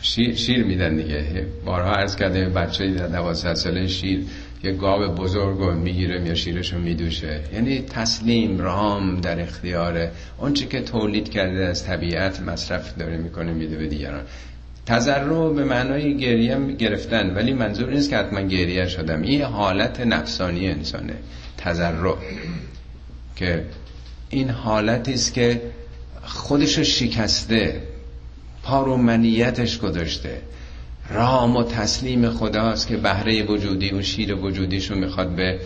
[0.02, 1.46] شیر, شیر میدن دیگه.
[1.66, 4.26] بارها عرض کرده بچه در دوازده ساله شیر
[4.64, 7.40] یه گاو بزرگ رو می‌گیره یا شیرش رو میدوشه.
[7.54, 10.12] یعنی تسلیم رام در اختیاره.
[10.38, 14.22] اونچه که تولید کرده از طبیعت مصرف داره می‌کنه میده به دیگران.
[14.90, 19.22] تذرع به معنای گریه گرفتن ولی منظور نیست که حتما گریه شدم.
[19.22, 21.14] این حالت نفسانی انسانه
[21.58, 22.16] تذرع
[23.36, 23.66] که
[24.30, 25.62] این حالتی است که
[26.24, 27.82] خودش شکسته
[28.64, 30.42] پارومنیتش گذاشته.
[31.10, 35.60] رام و تسلیم خداست که بهره وجودی اون شیر وجودیشو می‌خواد به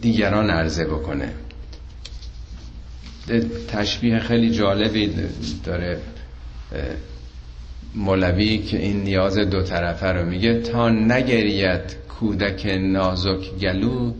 [0.00, 1.32] دیگران عرضه بکنه.
[3.68, 5.14] تشبیه خیلی جالبی
[5.64, 5.98] داره.
[7.94, 14.12] مولوی که این نیاز دو طرفه رو میگه تا نگرید کودک نازک گلو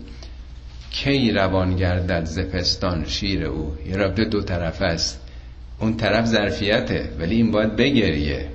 [0.91, 5.21] کی روان گردد زپستان شیر او؟ یه رابطه دو طرفه است.
[5.81, 8.49] اون طرف ظرفیته ولی این باید بگریه.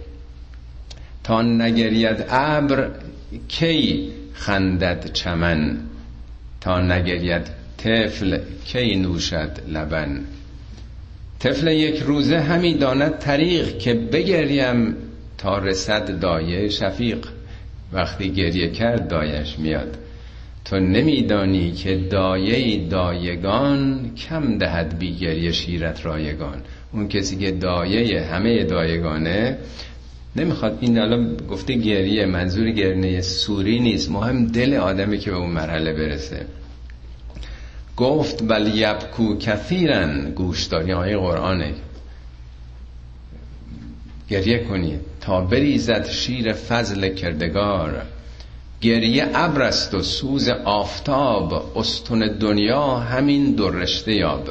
[1.24, 2.92] تا نگرید ابر
[3.48, 5.78] کی خندد چمن؟
[6.62, 10.26] تا نگرید طفل کی نوشد لبن؟
[11.40, 14.96] طفل یک روزه همی داند طریق که بگریم
[15.40, 17.26] تا رسد دایه شفیق.
[17.94, 19.98] وقتی گریه کرد دایش میاد.
[20.66, 26.62] تو نمیدانی که دایه دایگان کم دهد بی گریه شیرت رایگان.
[26.94, 29.58] اون کسی که دایه همه دایگانه
[30.36, 30.78] نمی‌خواد.
[30.82, 34.12] این الان گفته گریه منظور گرنه سوری نیست.
[34.12, 36.46] مهم دل آدمی که به اون مرحله برسه.
[37.98, 41.74] گفت بل یبکو کثیرن گوش داری قرآنه.
[44.30, 45.09] گریه کنید.
[45.22, 48.02] تا بریزد شیر فضل کردگار.
[48.82, 51.78] گریه ابرست و سوز آفتاب.
[51.78, 54.50] استون دنیا همین درشته یاب.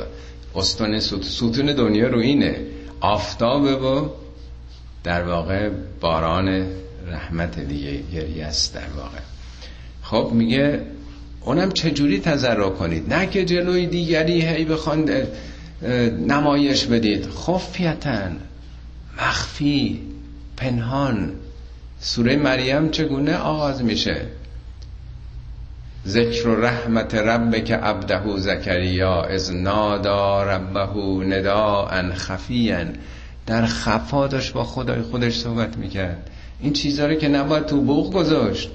[0.56, 2.56] استون ستون دنیا رو اینه.
[3.00, 4.08] آفتابه و
[5.04, 6.66] در واقع باران
[7.10, 9.18] رحمت دیگه گریه است در واقع.
[10.02, 10.80] خب میگه
[11.44, 15.10] اونم چجوری تذرع کنید؟ نه که جلوی دیگری هی بخوان
[16.26, 17.28] نمایش بدید.
[17.30, 18.36] خفیتن
[19.18, 20.00] مخفی.
[20.58, 21.32] پنهان.
[22.00, 24.26] سوره مریم چگونه آغاز میشه؟
[26.06, 32.94] ذکر و رحمت رب که عبده زکریا از نادا ربه نداء خفیان
[33.46, 36.30] در خفا داشت با خدای خودش صحبت می‌کرد.
[36.60, 38.70] این چیزها رو که نباید تو بوق گذاشت.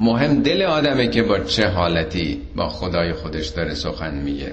[0.00, 4.52] مهم دل آدمه که با چه حالتی با خدای خودش داره سخن میگه.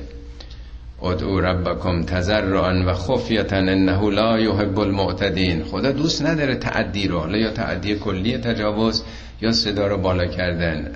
[1.04, 5.64] ادعو ربکم تزرعا و خفیتا انه لا یحب المعتدین.
[5.64, 9.04] خدا دوست نداره تعدی رو حالا یا تعدی کلی تجاوز
[9.42, 10.92] یا صدا رو بالا کردن.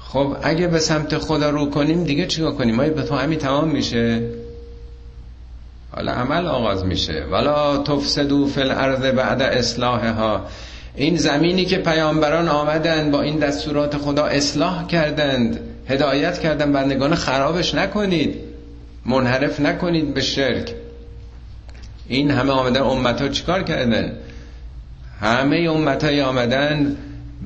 [0.00, 3.68] خب اگه به سمت خدا رو کنیم دیگه چیکار کنیم؟ ما به تو همین تمام
[3.68, 4.22] میشه.
[5.92, 7.24] حالا عمل آغاز میشه.
[7.30, 10.46] ولا تفسدو فی الارض بعد اصلاحها.
[10.94, 15.60] این زمینی که پیامبران آمدن با این دستورات خدا اصلاح کردند.
[15.88, 18.34] هدایت کردن بندگان خرابش نکنید.
[19.06, 20.74] منحرف نکنید به شرک.
[22.08, 24.12] این همه آمدن امت ها چیکار کردن
[25.20, 26.96] همه امت های آمدن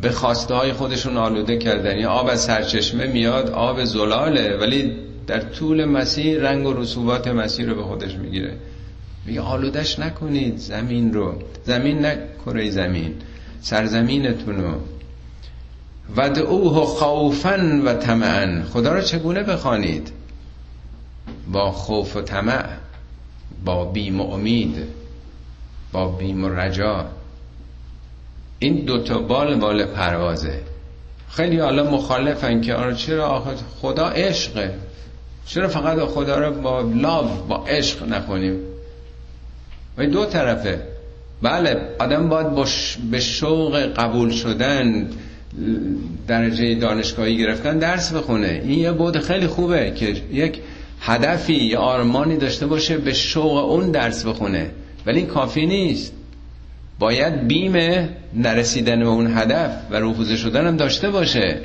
[0.03, 1.99] به خواسته های خودشون آلوده کردن.
[1.99, 4.93] یا آب از سرچشمه میاد آب زلاله ولی
[5.27, 8.53] در طول مسیر رنگ و رسوبات مسیر رو به خودش می‌گیره.
[9.27, 11.35] میگه آلودش نکنید زمین رو.
[11.65, 13.15] زمین نه کره زمین.
[13.61, 14.75] سرزمینتون رو.
[16.17, 18.63] ودعوه خوفا و طمعا.
[18.73, 20.13] خدا را چگونه بخوانید؟
[21.53, 22.65] با خوف و طمع
[23.65, 24.85] با بیم و امید
[25.93, 27.07] با بیم و رجا
[28.59, 30.61] این دوتا بال بال پروازه.
[31.31, 34.75] خیلی حالا مخالفن که آره چرا آخر خدا عشقه
[35.47, 38.61] چرا فقط خدا رو با لاو با عشق نخونیم؟
[39.99, 40.83] و دو طرفه.
[41.43, 42.47] بله آدم باید
[43.11, 45.11] به شوق قبول شدن
[46.29, 48.61] درجه دانشگاهی گرفتن درس بخونه.
[48.65, 50.61] این یه بود خیلی خوبه که یک
[51.01, 54.71] هدفی یا آرمانی داشته باشه به شوق اون درس بخونه.
[55.07, 56.13] ولی این کافی نیست.
[56.99, 61.61] باید بیم نرسیدن به اون هدف و رفوزه شدن هم داشته باشه.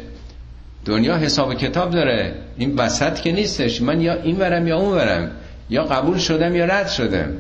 [0.86, 2.36] دنیا حساب کتاب داره.
[2.58, 3.82] این وسط که نیستش.
[3.82, 5.32] من یا این ورم یا اون ورم.
[5.70, 7.34] یا قبول شدم یا رد شدم.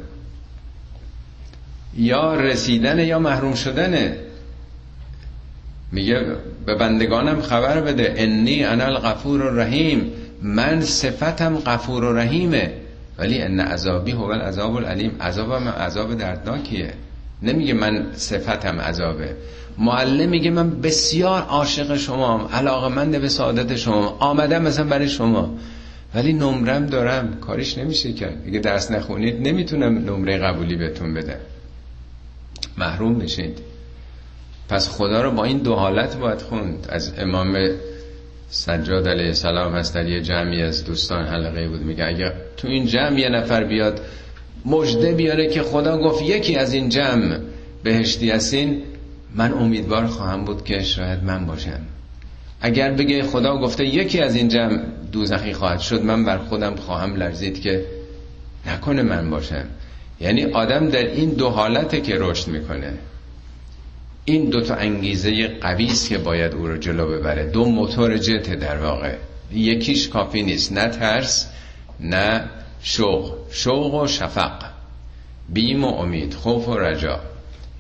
[1.98, 4.18] یا رسیدن یا محروم شدنه.
[5.92, 6.26] میگه
[6.66, 8.14] به بندگانم خبر بده.
[8.18, 10.12] انی انا الغفور الرحیم.
[10.42, 12.72] من صفتم غفور و رحیمه.
[13.18, 15.12] ولی ان عذابی هو العذاب العلیم.
[15.22, 16.94] عذابم عذاب دردناکیه.
[17.44, 19.36] نمیگه من صفتم عذابه.
[19.78, 21.98] معلم میگه من بسیار عاشق
[22.54, 25.58] علاقه مند به سعادت شما آمدم مثلا برای شما.
[26.16, 27.38] ولی نمرم دارم.
[27.42, 28.44] کاریش نمیشه کرد.
[28.48, 31.40] اگه درس نخونید نمی‌تونم نمره قبولی بهتون بدم.
[32.78, 33.75] محروم میشید
[34.70, 36.88] پس خدا رو با این دو حالت باید خوند.
[36.90, 37.58] از امام
[38.50, 41.82] سجاد علیه السلام هست در یه جمعی از دوستان حلقه بود.
[41.82, 44.02] میگه اگه تو این جمع یه نفر بیاد
[44.66, 47.40] مجده بیاره که خدا گفت یکی از این جمع
[47.84, 48.82] بهشتی هستین
[49.36, 51.80] من امیدوار خواهم بود که شاید من باشم.
[52.62, 54.80] اگر بگه خدا گفته یکی از این جمع
[55.12, 57.86] دوزخی خواهد شد من بر خودم خواهم لرزید که
[58.68, 59.66] نکنه من باشم.
[60.22, 62.94] یعنی آدم در این دو حالته که رشد می‌کنه.
[64.26, 67.46] این دو تا انگیزه قوی است که باید او رو جلو ببره.
[67.46, 69.16] دو موتور جت در واقع.
[69.54, 70.72] یکیش کافی نیست.
[70.72, 71.50] نه ترس
[72.00, 72.44] نه
[72.82, 73.34] شوق.
[73.52, 74.66] شوق و شفق.
[75.50, 77.20] بیم و امید خوف و رجا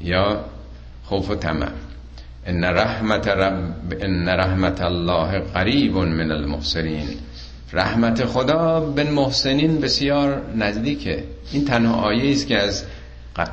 [0.01, 0.45] یا
[1.03, 1.69] خوف و طمع.
[2.45, 7.08] ان رحمت رب ان رحمت الله قریب من المحسنین.
[7.73, 11.23] رحمت خدا به محسنین بسیار نزدیکه.
[11.51, 12.84] این تنها آیه است که از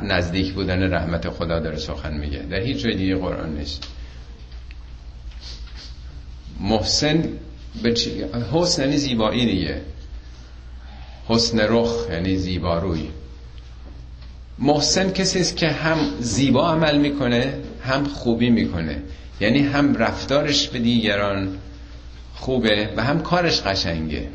[0.02, 2.38] نزدیک بودن رحمت خدا داره سخن میگه.
[2.38, 3.82] در هیچ جای دیگه قرآن نیست.
[6.60, 7.24] محسن
[7.82, 9.80] به چی؟ حسن یعنی زیبایی دیگه.
[11.28, 13.08] حسن رخ یعنی زیباروی.
[14.58, 19.02] محسن کسی است که هم زیبا عمل می‌کنه هم خوبی می‌کنه.
[19.40, 21.58] یعنی هم رفتارش به دیگران
[22.34, 24.28] خوبه و هم کارش قشنگه.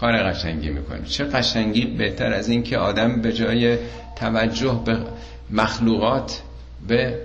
[0.00, 1.06] کار قشنگی می‌کنه.
[1.06, 3.78] چه قشنگی؟ بهتر از این که آدم به جای
[4.16, 4.98] توجه به
[5.50, 6.42] مخلوقات
[6.88, 7.18] به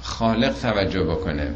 [0.00, 1.54] خالق توجه بکنه.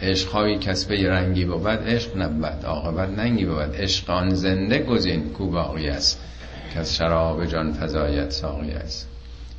[0.00, 3.74] عشق های کسبه رنگی بود عشق نبود عاقبت ننگی بود.
[3.74, 6.20] عشق آن زنده گزین کو باقی است
[6.72, 9.08] که از شراب جان فضایت ساقی است.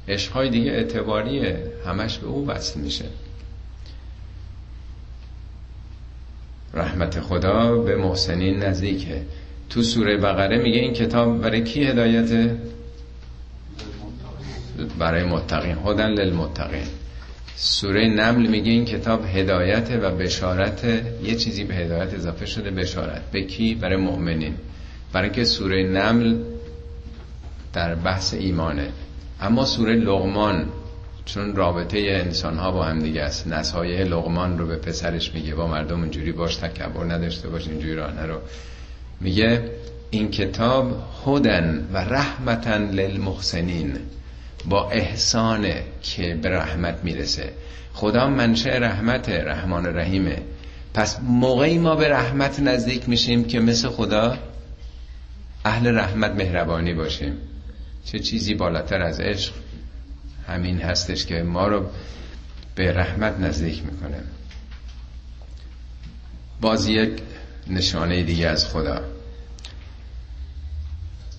[0.08, 3.06] عشق های دیگه اعتباریه همش به او وصل میشه.
[6.74, 9.22] رحمت خدا به محسنین نزدیکه.
[9.70, 12.58] تو سوره بقره میگه این کتاب برای کی هدایته؟
[15.00, 16.88] برای متقین هدن للمتقین.
[17.56, 20.84] سوره نمل میگه این کتاب هدایت و بشارت
[21.24, 23.22] یه چیزی به هدایت اضافه شده بشارت.
[23.32, 24.56] به کی؟ برای مؤمنین.
[25.14, 26.38] برای که سوره نمل
[27.74, 28.90] در بحث ایمانه.
[29.42, 30.66] اما سوره لغمان
[31.26, 33.48] چون رابطه انسان ها با هم دیگه است.
[33.48, 38.26] نصایح لغمان رو به پسرش میگه با مردم اونجوری باش تکبر نداشته باش اینجوری راه
[38.26, 38.38] رو
[39.22, 39.72] میگه
[40.10, 43.98] این کتاب هدن و رحمتن للمحسنین.
[44.70, 45.68] با احسان
[46.02, 47.54] که به رحمت می‌رسه.
[47.94, 50.42] خدا منشه رحمت رحمان رحیمه.
[50.94, 54.38] پس موقعی ما به رحمت نزدیک میشیم که مثل خدا
[55.66, 57.38] اهل رحمت مهربانی باشیم.
[58.06, 59.54] چه چیزی بالاتر از عشق
[60.48, 61.90] همین هستش که ما رو
[62.76, 64.24] به رحمت نزدیک می‌کنه.
[66.62, 67.22] باز یک
[67.68, 69.02] نشانه دیگه از خدا.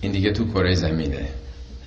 [0.01, 1.29] این دیگه تو کره زمینه.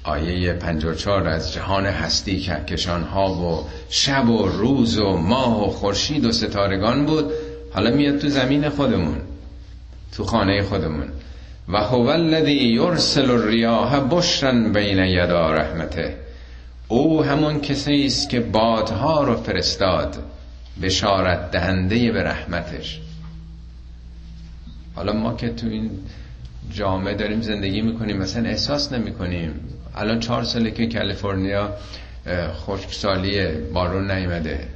[0.05, 6.25] آیه 54 از جهان هستی کهکشان ها و شب و روز و ماه و خورشید
[6.25, 7.33] و ستارگان بود
[7.75, 9.19] حالا میاد تو زمین خودمون
[10.13, 11.09] تو خانه خودمون.
[11.69, 16.17] و هو الذی یرسل الریاح بشرا بین یدا رحمته.
[16.89, 20.17] او همون کسی است که بادها رو فرستاد
[20.83, 23.01] بشارت دهنده به رحمتش.
[24.95, 25.91] حالا ما که تو این
[26.71, 29.61] جامعه داریم زندگی می‌کنیم مثلا احساس نمی‌کنیم.
[29.97, 31.73] الان چهار ساله که کالیفرنیا
[32.67, 34.69] خشکسالی بارون نیومده.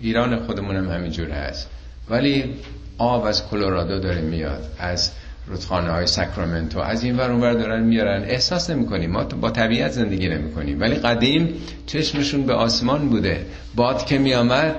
[0.00, 1.68] ایران خودمون هم همینجور هست.
[2.10, 2.54] ولی
[2.98, 5.10] آب از کلرادو داره میاد از
[5.46, 8.22] رودخانه های ساکرامنتو از این ور اونور دارن میارن.
[8.22, 11.54] احساس نمی ما با طبیعت زندگی نمی کنیم ولی قدیم
[11.86, 13.46] چشمشون به آسمان بوده.
[13.74, 14.76] باد که میامد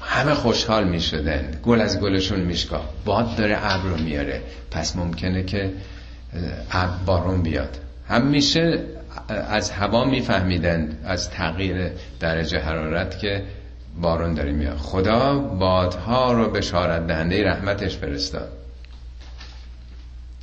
[0.00, 4.42] همه خوشحال می شدن گل از گلشون میشکا باد داره ابر رو میاره.
[4.70, 5.72] پس ممکنه که
[7.06, 7.83] بارون بیاد.
[8.08, 8.78] همیشه
[9.28, 11.90] از هوا میفهمیدن از تغییر
[12.20, 13.42] درجه حرارت که
[14.00, 14.76] بارون داره میاد.
[14.76, 18.48] خدا بادها رو بشارت دهنده رحمتش فرستاد.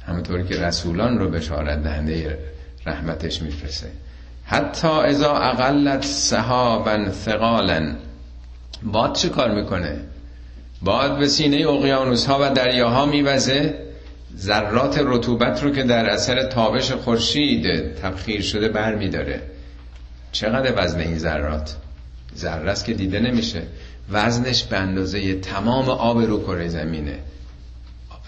[0.08, 2.38] همونطوری که رسولان رو بشارت دهنده
[2.86, 3.88] رحمتش میفرسته.
[4.46, 7.96] حتی ازا اقلت صحابا ثقالا
[8.84, 10.00] باد چه کار می‌کنه؟
[10.82, 13.91] باد به سینه اقیانوس ها و دریاها میوزه.
[14.38, 19.42] ذرات رطوبت رو که در اثر تابش خورشید تبخیر شده بر میداره
[20.32, 21.76] چقدر وزن این ذرات؟
[22.38, 23.62] ذره که دیده نمیشه.
[24.12, 27.20] وزنش به اندازه تمام آب رو کره زمینه.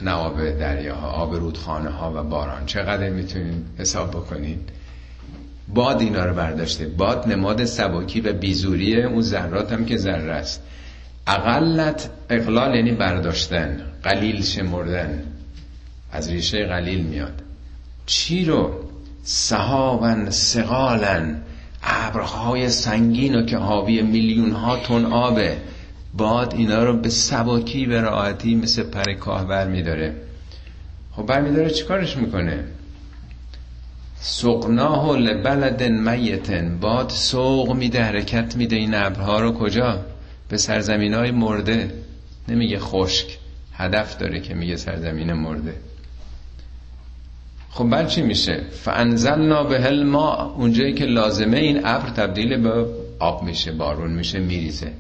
[0.02, 2.66] نه آب دریاها آب رودخانه ها و باران.
[2.66, 4.60] چقدر می‌تونین حساب بکنین؟
[5.68, 6.86] باد اینا رو برداشته.
[6.86, 10.64] باد نماد سباکی و بیزوریه اون ذرات هم که ذره است.
[11.28, 15.24] اقلت اقلال یعنی برداشتن قلیل شمردن.
[16.14, 17.42] از ریشه قلیل میاد.
[18.06, 18.72] چی رو؟
[19.24, 21.42] سهاون سقالن.
[21.84, 25.58] ابرهای سنگین و که حاوی میلیون ها تن آبه.
[26.14, 30.16] باد اینا رو به سباکی به راحتی مثل پر کاه بر میداره.
[31.12, 32.64] خب بر میداره چیکارش می‌کنه؟
[34.20, 40.06] سقناه لبلد میتن باد سوق میده حرکت میده این ابرها رو کجا؟
[40.50, 41.92] به سرزمین های مرده.
[42.48, 43.38] نمیگه خشک
[43.74, 45.74] هدف داره که میگه سرزمین مرده.
[47.76, 52.86] خب بعد چی میشه؟ فانزلنا به ما اونجایی که لازمه این ابر تبدیل به
[53.20, 54.92] آب میشه بارون میشه میریزه.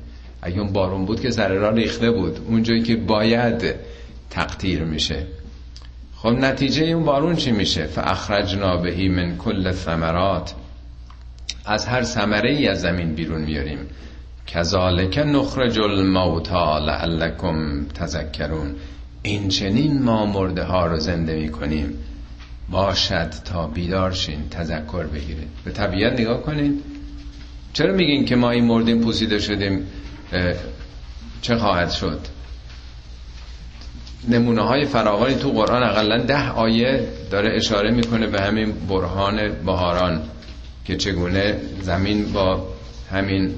[0.41, 2.39] اگه اون بارون بود که سر را ریخته بود.
[2.47, 3.75] اونجایی که باید
[4.29, 5.25] تقدیر میشه.
[6.15, 10.53] خب نتیجه اون بارون چی میشه؟ فاخرجنا بهی من کل ثمرات.
[11.65, 13.79] از هر ثمره ای از زمین بیرون میاریم.
[14.47, 18.75] کذالک نخرج الموتا لعلکم تذکرون.
[19.23, 21.97] این چنین ما مرده ها رو زنده می‌کنیم.
[22.69, 25.47] باشد تا بیدار شین تذکر بگیرید.
[25.65, 26.83] به طبیعت نگاه کنید.
[27.73, 29.87] چرا میگین که ما این مردیم پوسیده شدیم؟
[31.41, 32.19] چه خواهد شد؟
[34.29, 40.21] نمونه های فراوانی تو قرآن اقلا ده آیه داره اشاره می‌کنه به همین برهان بهاران
[40.85, 42.67] که چگونه زمین با
[43.11, 43.55] همین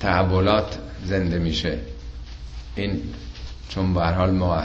[0.00, 1.78] تحولات زنده میشه.
[2.76, 3.02] این
[3.68, 4.56] چون به حال ما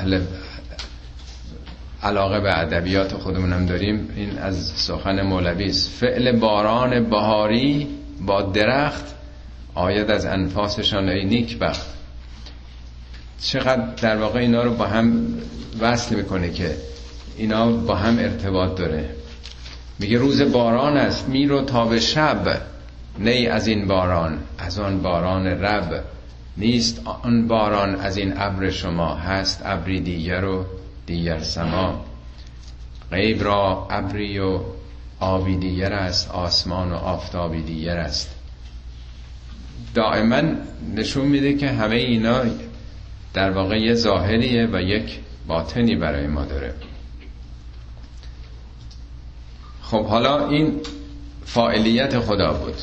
[2.03, 5.89] علاقه به ادبیات خودمونم داریم این از سخن مولوی است.
[5.89, 7.87] فعل باران بهاری
[8.21, 9.05] با درخت
[9.75, 11.87] آید از انفاسشان ای نیک بخت
[13.41, 15.27] چقدر در واقع اینا رو با هم
[15.79, 16.75] وصل می‌کنه که
[17.37, 19.09] اینا با هم ارتباط داره.
[19.99, 22.61] میگه روز باران است میرو تا به شب.
[23.19, 26.03] نی از این باران از آن باران رب.
[26.57, 30.65] نیست آن باران از این ابر شما هست ابری دیگر و
[31.11, 32.05] دیگر سما
[33.11, 34.59] غیب را ابری و
[35.19, 38.29] آبی دیگر است آسمان و آفتابی دیگر است.
[39.93, 40.41] دائما
[40.95, 42.43] نشون میده که همه اینا
[43.33, 46.73] در واقع یه ظاهریه و یک باطنی برای ما داره.
[49.81, 50.79] خب حالا این
[51.45, 52.75] فاعلیت خدا بود.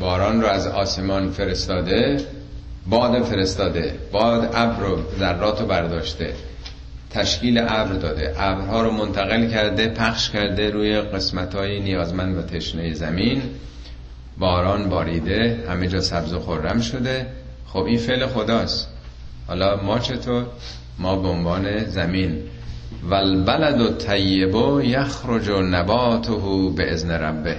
[0.00, 2.26] باران رو از آسمان فرستاده
[2.86, 6.34] باد فرستاده باد ابر و ذرات رو برداشته.
[7.10, 8.34] تشکیل ابر داده.
[8.38, 13.42] ابرها رو منتقل کرده پخش کرده روی قسمت های نیازمند و تشنه زمین.
[14.38, 17.26] باران باریده همه جا سبز و خورم شده.
[17.66, 18.88] خب این فعل خداست.
[19.46, 20.46] حالا ما چطور؟
[20.98, 22.42] ما به عنوان زمین.
[23.02, 26.32] والبلد و طیبو یخرج و نباته
[26.76, 27.56] به ازن ربه.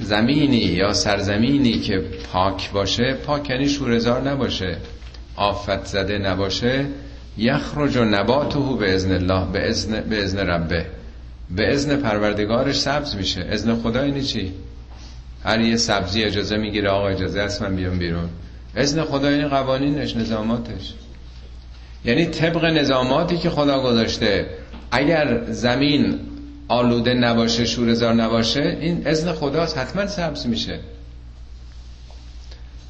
[0.00, 4.76] زمینی یا سرزمینی که پاک باشه پاک یعنی شورزار نباشه.
[5.36, 6.86] آفت زده نباشه.
[7.38, 10.86] یخرج و نباته به ازن الله به ازن, به ازن ربه.
[11.50, 13.40] به ازن پروردگارش سبز میشه.
[13.50, 14.52] ازن خدا اینی چی؟
[15.44, 18.28] هر یه سبزی اجازه می‌گیره آقا اجازه است من بیام بیرون.
[18.76, 20.94] ازن خدا این قوانینش نظاماتش.
[22.04, 24.46] یعنی طبق نظاماتی که خدا گذاشته.
[24.90, 26.18] اگر زمین
[26.68, 30.78] آلوده نباشه شورزار نباشه این ازن خداست حتما سبز میشه.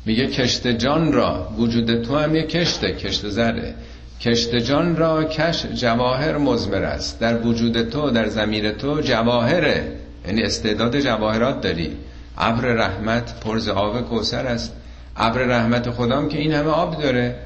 [0.06, 3.74] میگه کشت جان را وجود تو هم یه کشته کشت زره.
[4.20, 7.20] کشت جان را کش جواهر مزمر است.
[7.20, 9.92] در وجود تو در زمیر تو جواهره
[10.26, 11.96] یعنی استعداد جواهرات داری.
[12.38, 14.72] ابر رحمت پرز آب کوسر است.
[15.16, 17.36] ابر رحمت خدام که این همه آب داره.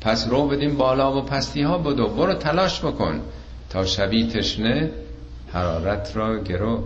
[0.00, 2.08] پس رو بدیم بالا و پستی ها بدو.
[2.08, 3.20] برو تلاش بکن
[3.70, 4.90] تا شبی تشنه
[5.52, 6.84] حرارت را گرو.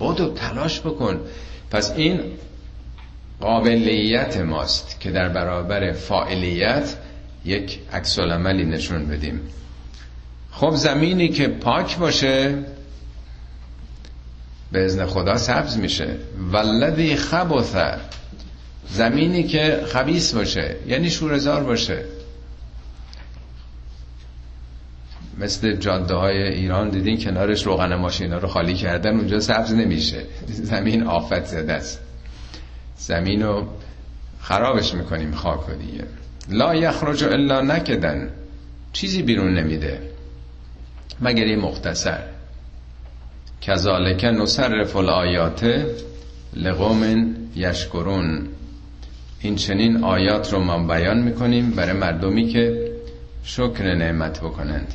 [0.00, 1.20] بدو تلاش بکن.
[1.70, 2.20] پس این
[3.40, 6.96] قابلیت ماست که در برابر فاعلیت
[7.44, 9.40] یک عکس عملی نشون بدیم.
[10.50, 12.58] خب زمینی که پاک باشه
[14.72, 16.16] به ازن خدا سبز میشه.
[16.52, 17.76] ولدی خبث
[18.88, 22.04] زمینی که خبیس باشه یعنی شورزار باشه.
[25.38, 30.24] مثل جاده های ایران دیدین کنارش روغن ماشینا رو خالی کردن اونجا سبز نمیشه.
[30.48, 32.00] زمین آفت زده است.
[32.96, 33.66] زمین رو
[34.40, 36.04] خرابش می‌کنیم خاک و دیگه.
[36.50, 38.30] لا یخرج الا نکدن.
[38.92, 40.00] چیزی بیرون نمیده.
[41.20, 42.18] مگر یه مختصر.
[43.60, 45.86] کذالک نصرف الآیات
[46.56, 48.48] لقوم یشکرون.
[49.40, 52.92] این چنین آیات رو ما بیان می‌کنیم برای مردمی که
[53.44, 54.94] شکر نعمت بکنند.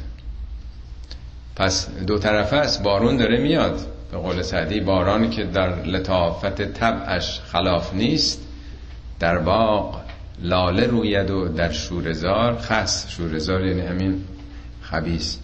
[1.56, 2.84] پس دو طرفه است.
[2.84, 3.80] بارون داره میاد.
[4.12, 8.42] به قول سعدی باران که در لطافت طبعش خلاف نیست
[9.20, 10.07] در باغ
[10.42, 13.10] لاله روید و در شورزار خس.
[13.10, 14.24] شورزار یعنی همین
[14.82, 15.40] خبیس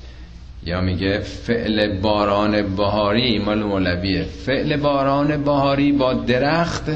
[0.66, 4.24] یا میگه فعل باران بهاری مال مولویه.
[4.24, 6.92] فعل باران بهاری با درخت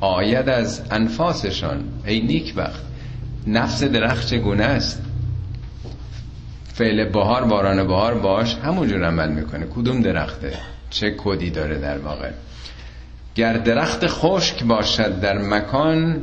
[0.00, 1.84] آید از انفاسشان.
[2.06, 2.82] ای نیک وقت
[3.46, 5.02] نفس درخت چگونه است؟
[6.74, 9.66] فعل بهار باران بهار باش همونجور عمل می‌کنه.
[9.66, 10.52] کدوم درخته؟
[10.90, 12.30] چه کدی داره در واقع؟
[13.34, 16.22] گر درخت خشک باشد در مکان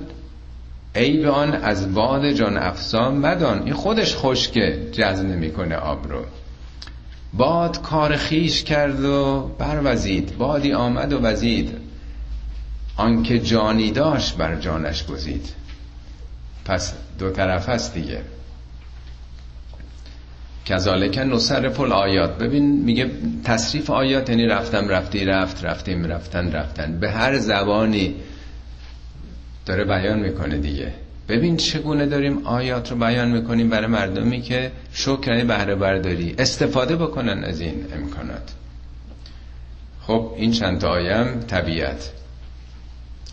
[0.95, 3.63] ای به آن از باد جان افسان مدان.
[3.63, 6.25] این خودش خشکه جذب نمی‌کنه آب رو.
[7.33, 11.77] باد کار خیش کرد و بروزید بادی آمد و وزید.
[12.97, 15.53] آنکه جانی داشت بر جانش گزید.
[16.65, 18.21] پس دو طرف هست دیگه.
[20.65, 22.37] کذالک نصرف آیات.
[22.37, 23.11] ببین میگه
[23.43, 26.99] تصریف آیات یعنی رفتم رفتی رفت رفتیم رفتن رفتن.
[26.99, 28.15] به هر زبانی
[29.66, 30.93] داره بیان می‌کنه دیگه.
[31.30, 37.43] ببین چگونه داریم آیات رو بیان می‌کنیم برای مردمی که شکرانی بهره برداری استفاده بکنن
[37.43, 38.53] از این امکانات.
[40.01, 42.11] خب این چند تا آیم طبیعت.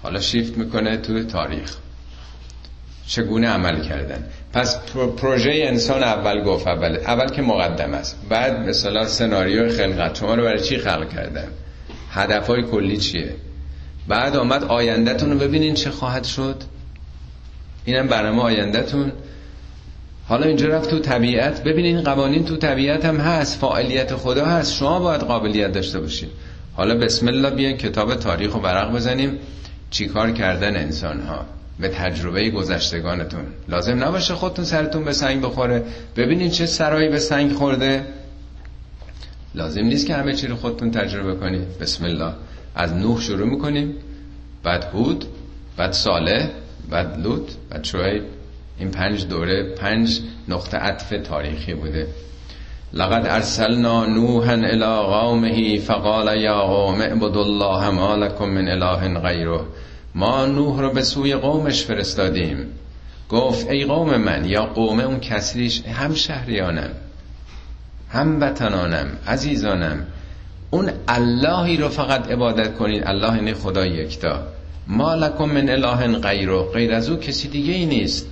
[0.02, 1.76] حالا شیفت می‌کنه تو تاریخ.
[3.06, 4.78] چگونه عمل کردن؟ پس
[5.16, 8.20] پروژه انسان اول گفت اول اول که مقدم است.
[8.28, 10.18] بعد مثلا سناریو خلقت.
[10.18, 11.48] شما رو برای چی خلق کردن؟
[12.10, 13.34] هدف های کلی چیه؟
[14.10, 16.56] بعد آمد آیندهتون رو ببینین چه خواهد شد.
[17.84, 19.12] اینم برنامه آیندهتون.
[20.28, 21.64] حالا اینجا رفت تو طبیعت.
[21.64, 23.58] ببینین قوانین تو طبیعت هم هست.
[23.60, 24.74] فعالیت خدا هست.
[24.74, 26.28] شما باید قابلیت داشته باشید
[26.74, 29.38] حالا بسم الله بیاین کتاب تاریخ رو برق بزنیم.
[29.90, 31.44] چیکار کردن انسان ها
[31.80, 33.44] به تجربه گذشتگانتون.
[33.68, 35.84] لازم نباشه خودتون سرتون به سنگ بخوره.
[36.16, 38.04] ببینین چه سرایی به سنگ خورده.
[39.54, 42.32] لازم نیست که همه چی رو خودتون تجربه کنید بسم الله.
[42.74, 43.94] از نوح شروع می‌کنیم.
[44.62, 45.24] بعد هود
[45.76, 46.48] بعد صالح
[46.90, 48.22] بعد لوط بعد شعیب.
[48.78, 52.06] این پنج دوره پنج نقطه عطف تاریخی بوده.
[52.92, 59.60] لقد ارسلنا نوحا الى قومه فقال یا قوم اعبدوا الله ما لكم من اله غیره.
[60.14, 62.66] ما نوح رو به سوی قومش فرستادیم.
[63.28, 66.90] گفت ای قوم من یا قوم اون کسریش هم شهریانم
[68.10, 70.06] هم وطنانم عزیزانم.
[70.70, 74.42] اون اللهی رو فقط عبادت کنید الله یعنی خدا یکتا.
[74.86, 76.62] ما لکم من اله غیره.
[76.62, 78.26] غیر از او کسی دیگه ای نیست.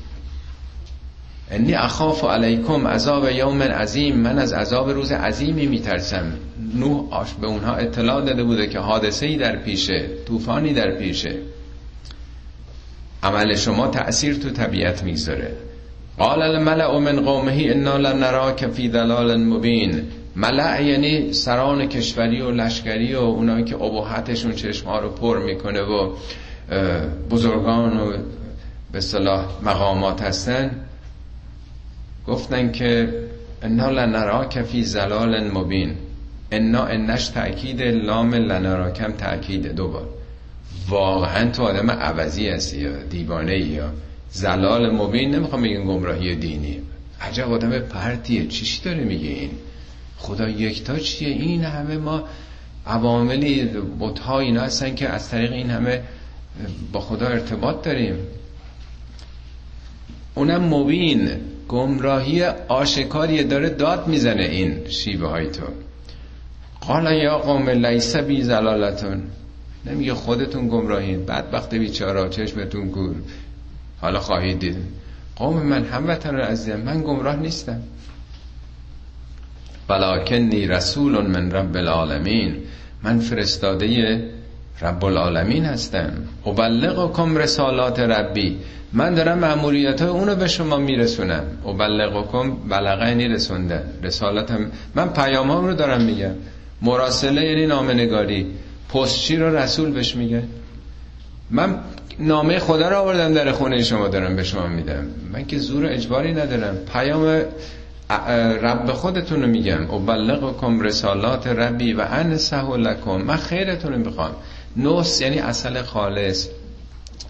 [1.51, 4.17] انی اخاف علیکم عذاب یوم عظیم.
[4.17, 6.33] من از عذاب روز عظیمی میترسم.
[6.75, 11.35] نوح آش به اونها اطلاع داده بوده که حادثه ای در پیشه طوفانی در پیشه.
[13.23, 15.57] عمل شما تأثیر تو طبیعت می‌گذاره.
[16.19, 20.03] قال الملأ من قومه انا لنراک فی ضلال مبین.
[20.39, 26.15] ملأ یعنی سران کشوری و لشکری و اونایی که ابهتشون چشمها رو پر می‌کنه و
[27.31, 28.13] بزرگان و
[28.93, 30.71] به اصطلاح مقامات هستن.
[32.27, 33.15] گفتن که
[33.63, 35.95] انا لنراک فی ضلال مبین.
[36.53, 40.09] انا انش تأکید لام لنراکم تأکید دوبار
[40.89, 43.93] واقعا تو آدم عوضی هستی یا دیوانه یا
[44.31, 45.35] زلال مبین.
[45.35, 46.79] نمی‌خوام بگیم گمراهی دینی.
[47.21, 48.47] عجب آدم پرتیه.
[48.47, 49.51] چیشی داره میگه این؟
[50.19, 52.25] خدا یکتا چیه؟ این همه ما
[52.87, 56.03] عواملی بتها اینا هستن که از طریق این همه
[56.93, 58.15] با خدا ارتباط داریم.
[60.35, 61.31] اونم مبین
[61.69, 65.63] گمراهی آشکاریه داره داد می‌زنه این شیبه های تو.
[66.81, 69.23] قال یا قوم لیس بی زلالتون
[69.87, 73.17] نمیگه خودتون گمراهین بعد بیچارا چشمتون گور.
[74.01, 74.77] حالا خواهید دید.
[75.37, 77.83] قوم من هموطن عزیزم من گمراه نیستم.
[79.89, 82.57] ولکنی رسول من رب العالمین.
[83.03, 84.21] من فرستاده
[84.83, 86.13] رب العالمین هستم.
[86.47, 88.57] ابلغکم رسالات ربی.
[88.93, 91.43] من دارم معمولیت های اونو به شما میرسونم.
[91.67, 93.83] ابلغکم بلغه رسونده.
[94.03, 96.35] رسالتم من پیام رو دارم میگم.
[96.83, 98.47] مراسله یعنی نامنگاری.
[98.95, 100.43] پستچی رو رسول بهش میگه.
[101.51, 101.79] من
[102.19, 105.07] نامه خدا رو آوردم در خونه شما دارم به شما میدم.
[105.33, 106.77] من که زور اجباری ندارم.
[106.93, 107.43] پیام
[108.63, 109.91] رب خودتون رو میگم.
[109.91, 113.17] ابلغکم رسالات ربی و انسه لکم.
[113.17, 114.31] من خیرتون رو می‌خوام.
[114.77, 116.49] نوس یعنی اصل خالص.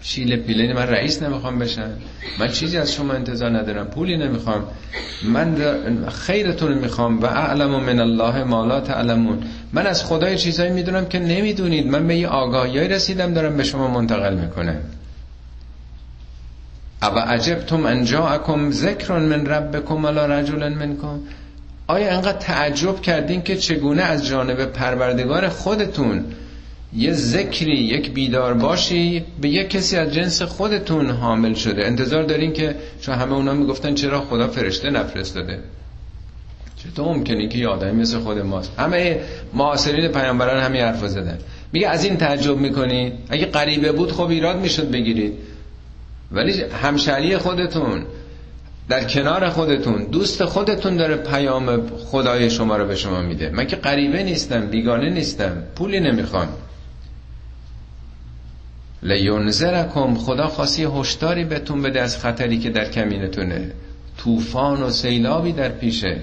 [0.01, 1.91] شیل پیلین من رئیس نمی‌خوام بشن
[2.39, 3.87] من چیزی از شما انتظار ندارم.
[3.87, 4.63] پولی نمی‌خوام.
[5.23, 5.55] من
[6.09, 7.21] خیرتون می‌خوام.
[7.21, 9.43] و اعلم من الله ما لا تعلمون.
[9.73, 11.87] من از خدای چیزایی می‌دونم که نمی‌دونید.
[11.87, 13.33] من به یه آگاهی رسیدم.
[13.33, 14.77] دارم به شما منتقل می‌کنم.
[17.03, 21.19] او عجبتم ان جاءکم ذکر من ربکم ولا رجل منکم.
[21.87, 26.25] آیا انقدر تعجب کردین که چگونه از جانب پروردگار خودتون
[26.93, 32.53] یه ذکری یک بیدار باشی به یک کسی از جنس خودتون حامل شده؟ انتظار دارین
[32.53, 35.59] که چون همه اونا می‌گفتن چرا خدا فرشته نفرستاده؟
[36.83, 38.71] چطور ممکنه که یه آدمی مثل خود ماست.
[38.79, 39.19] همه
[39.53, 41.37] معاصرین پیامبران همین حرف زدن.
[41.73, 45.33] میگه از این تعجب می‌کنید اگه غریبه بود خب ایراد می‌شد بگیرید.
[46.31, 48.05] ولی همشری خودتون
[48.89, 53.49] در کنار خودتون دوست خودتون داره پیام خدای شما رو به شما میده.
[53.49, 56.47] من که غریبه نیستم بیگانه نیستم پولی نمی‌خوام.
[59.03, 63.71] لینذرکم خدا خاصی هشداری بهتون بده از خطری که در کمینتونه.
[64.17, 66.21] طوفان و سیلابی در پیشه.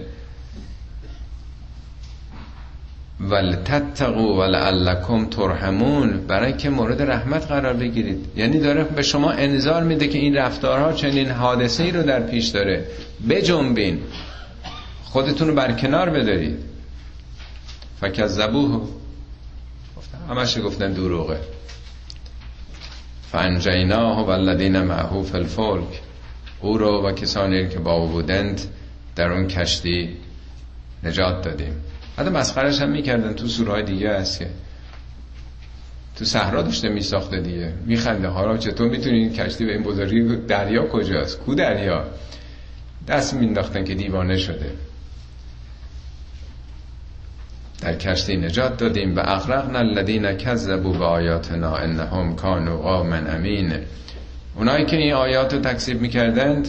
[3.20, 6.26] ولتتقوا ولعلکم ترحمون.
[6.26, 8.26] برای که مورد رحمت قرار بگیرید.
[8.36, 12.46] یعنی داره به شما انذار میده که این رفتارها چنین حادثه ای رو در پیش
[12.46, 12.84] داره.
[13.28, 14.00] بجنبین.
[15.04, 16.58] خودتون رو برکنار بدارید.
[18.00, 18.88] فکذبوه.
[20.28, 21.40] همش گفتن دروغه.
[23.32, 26.00] فانجیناه و الذین معه فی الفلک.
[26.60, 28.60] او رو و کسانی که با او بودند
[29.16, 30.16] در اون کشتی
[31.04, 31.72] نجات دادیم.
[32.18, 33.32] حتی مسخرش هم می‌کردن.
[33.32, 34.46] تو سورهای دیگه هست که
[36.16, 37.72] تو صحرا داشته میساخته دیگه.
[37.86, 38.28] میخنده.
[38.28, 42.04] حالا چطور می‌تونی این کشتی به این بزرگی دریا کجاست؟ کو دریا؟
[43.08, 44.72] دست مینداختن که دیوانه شده.
[47.80, 49.16] در کشتی نجات دادیم.
[49.16, 53.72] و اغرقنا الذین کذبوا به انهم کانوا قوما امین.
[54.54, 56.68] اونایی که این آیات رو تکذیب می‌کردند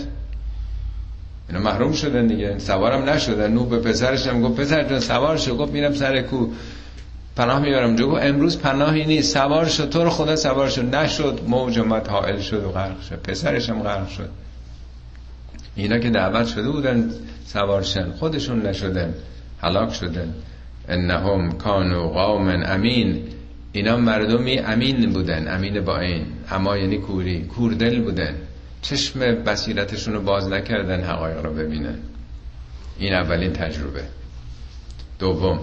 [1.50, 2.60] اینا محروم شدن دیگه.
[2.60, 5.58] سوارم نشدن نو به پسرش هم گفت پسر جان سوار شو.
[5.58, 6.48] گفت میرم سر کو
[7.36, 7.96] پناه میارم.
[7.96, 9.34] جو امروز پناهی نیست.
[9.34, 11.40] سوار شد تو رو خدا سوار شد نشد.
[11.48, 13.22] موج اومد حائل شد و غرق شد.
[13.22, 14.30] پسرش هم غرق شد.
[15.76, 17.12] اینا که دعوت شده بودن
[17.46, 19.14] سوارشن خودشون نشدن.
[19.62, 20.34] هلاک شدن.
[20.90, 23.24] انهم کانوا قوم امین.
[23.72, 25.56] اینا مردمی امین بودن.
[25.56, 27.44] امین با این اما یعنی کوری.
[27.44, 28.36] کوردل بودن.
[28.82, 31.98] چشم بصیرتشون رو باز نکردن حقایق رو ببینن
[33.00, 34.04] این اولین تجربه.
[35.20, 35.60] دوم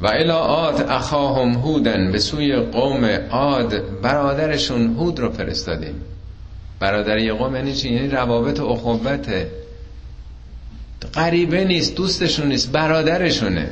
[0.00, 5.94] و الی عاد اخاهم هودن به سوی قوم عاد برادرشون هود رو فرستادیم.
[6.80, 9.50] برادر یه قوم یعنی چی؟ یعنی روابط و اخوته
[11.14, 13.70] غریبه نیست دوستشون نیست برادرشونه.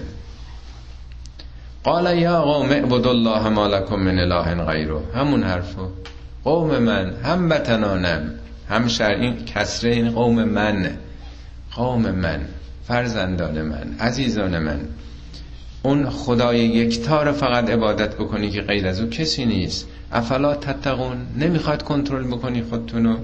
[1.85, 5.01] قال یا قوم اعبد الله ما لكم من اله غیره.
[5.15, 5.89] همون حرفو.
[6.45, 8.35] قوم من هم بتنانم
[8.71, 10.91] هم این کسره این قوم من
[11.77, 12.41] قوم من
[12.89, 14.81] فرزندان من عزیزان من.
[15.83, 19.89] اون خدای یکتا رو فقط عبادت بکنی که غیر از او کسی نیست.
[20.12, 23.16] افلا تتقون نمی‌خواد کنترل بکنی خودتونو.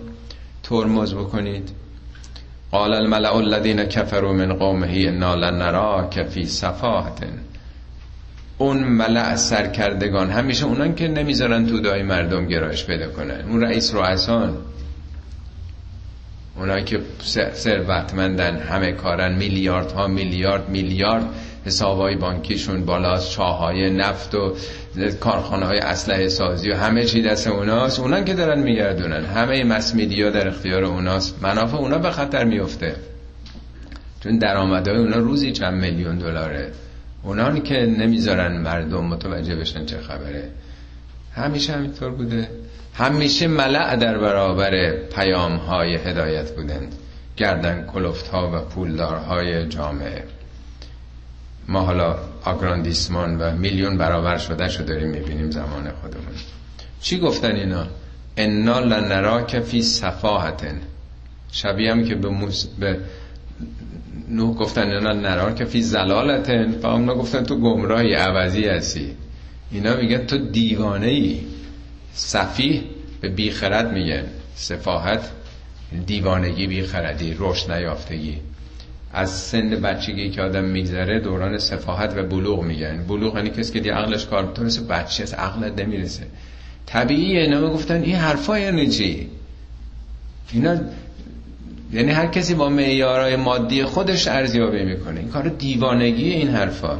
[0.63, 1.71] ترمز بکنید.
[2.73, 7.25] قال الملأ الذين كفروا من قومه انا لنراك فی صفاحت
[8.59, 13.41] اون ملع سرکردگان همیشه اونان که نمی‌ذارن تو دای مردم گرایش پیدا کنن.
[13.49, 14.57] اون رئیس رؤسان.
[16.57, 17.01] اونایی که
[17.55, 21.25] ثروتمندن همه کارن میلیارد ها میلیارد میلیارد
[21.65, 24.55] حسابای بانکیشون بالاست چاهای نفت و
[25.21, 28.01] کارخانه های اسلحه سازی و همه چی دست اوناست.
[28.01, 29.25] اونان که دارن میگردونن.
[29.25, 31.43] همه مس میدیا در اختیار اوناست.
[31.43, 32.97] منافع اونا به خطر میفته.
[34.21, 36.73] چون درآمدهای اونا روزی چند میلیون دلاره.
[37.23, 40.51] اونان که نمی‌ذارن مردم متوجه بشن چه خبره.
[41.37, 42.51] همیشه همینطور بوده.
[42.95, 46.95] همیشه ملع در برابر پیام های هدایت بودند.
[47.37, 50.25] گردن کلفت ها و پولدار های جامعه.
[51.69, 56.35] ما حالا آگراندیسمان و میلیون برابر شده شو داریم می‌بینیم زمان خودمون.
[57.01, 57.87] چی گفتن اینا؟
[58.37, 60.81] انا لنرا فی صفاحتن.
[61.53, 62.67] شبیه هم که به, موس...
[62.67, 62.99] به
[64.29, 66.75] نوح گفتن اینا نرا که فی زلالتن.
[66.83, 69.17] و اونا گفتن تو گمراهی عوضی هستی.
[69.71, 71.41] اینا میگن تو دیوانه ای
[72.15, 72.83] صفیح
[73.21, 74.25] به بیخرد میگن.
[74.55, 75.31] سفاحت
[76.07, 78.37] دیوانگی بیخردی رشد نیافتگی.
[79.13, 83.05] از سن بچگی که آدم میگذره دوران سفاحت و بلوغ میگن.
[83.09, 86.27] بلوغ یعنی کسی که دی عقلش کار تو مثل بچه از عقلت نمی‌رسه.
[86.87, 89.29] طبیعیه اینا گفتن این حرفا یعنی چی؟
[90.53, 90.77] اینا
[91.93, 95.21] یعنی هر کسی با معیارهای مادی خودش ارزیابی می‌کنه.
[95.21, 96.99] این کار دیوانگی این حرفا.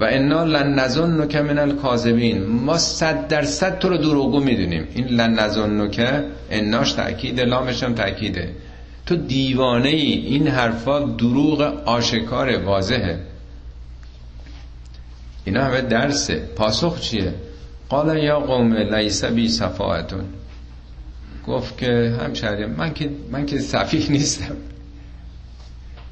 [0.00, 2.46] و انا لن نظن من الکاذبین.
[2.46, 4.88] ما صد درصد تو رو دروغگو می‌دونیم.
[4.94, 8.50] این لن نظن که اناش تاکید لامش هم تاکیده
[9.06, 13.18] تو دیوانه ای این حرفا دروغ آشکار واضحه.
[15.44, 16.34] اینا همه درسه.
[16.56, 17.34] پاسخ چیه؟
[17.88, 20.24] قال یا قوم لیس بی صفاعتون
[21.46, 24.56] گفت که همشهری من که من که صفیح نیستم.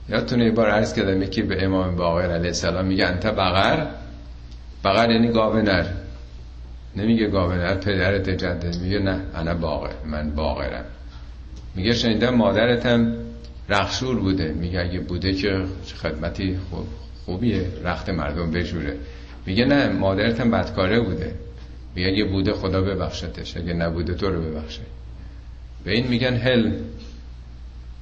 [0.09, 3.87] یادتونه یه بار عرض کردم یکی به امام باقر علیه السلام میگه انت بغر
[4.85, 5.87] بغر یعنی گاوه نر
[6.97, 10.85] نمیگه گاوه نر پدرت جده میگه نه انا باقر من باقرم.
[11.75, 13.13] میگه شنیدم مادرتم
[13.69, 14.53] رخشور بوده.
[14.53, 15.65] میگه اگه بوده که
[16.03, 16.87] خدمتی خوب
[17.25, 18.97] خوبیه رخت مردم بجوره.
[19.47, 21.35] میگه نه مادرتم بدکاره بوده.
[21.95, 24.83] میگه اگه بوده خدا ببخشتش اگه نبوده تو رو ببخشه.
[25.85, 26.73] به این میگن هل.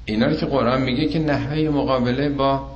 [0.04, 2.70] اینا رو که قرآن میگه که نحوه مقابله با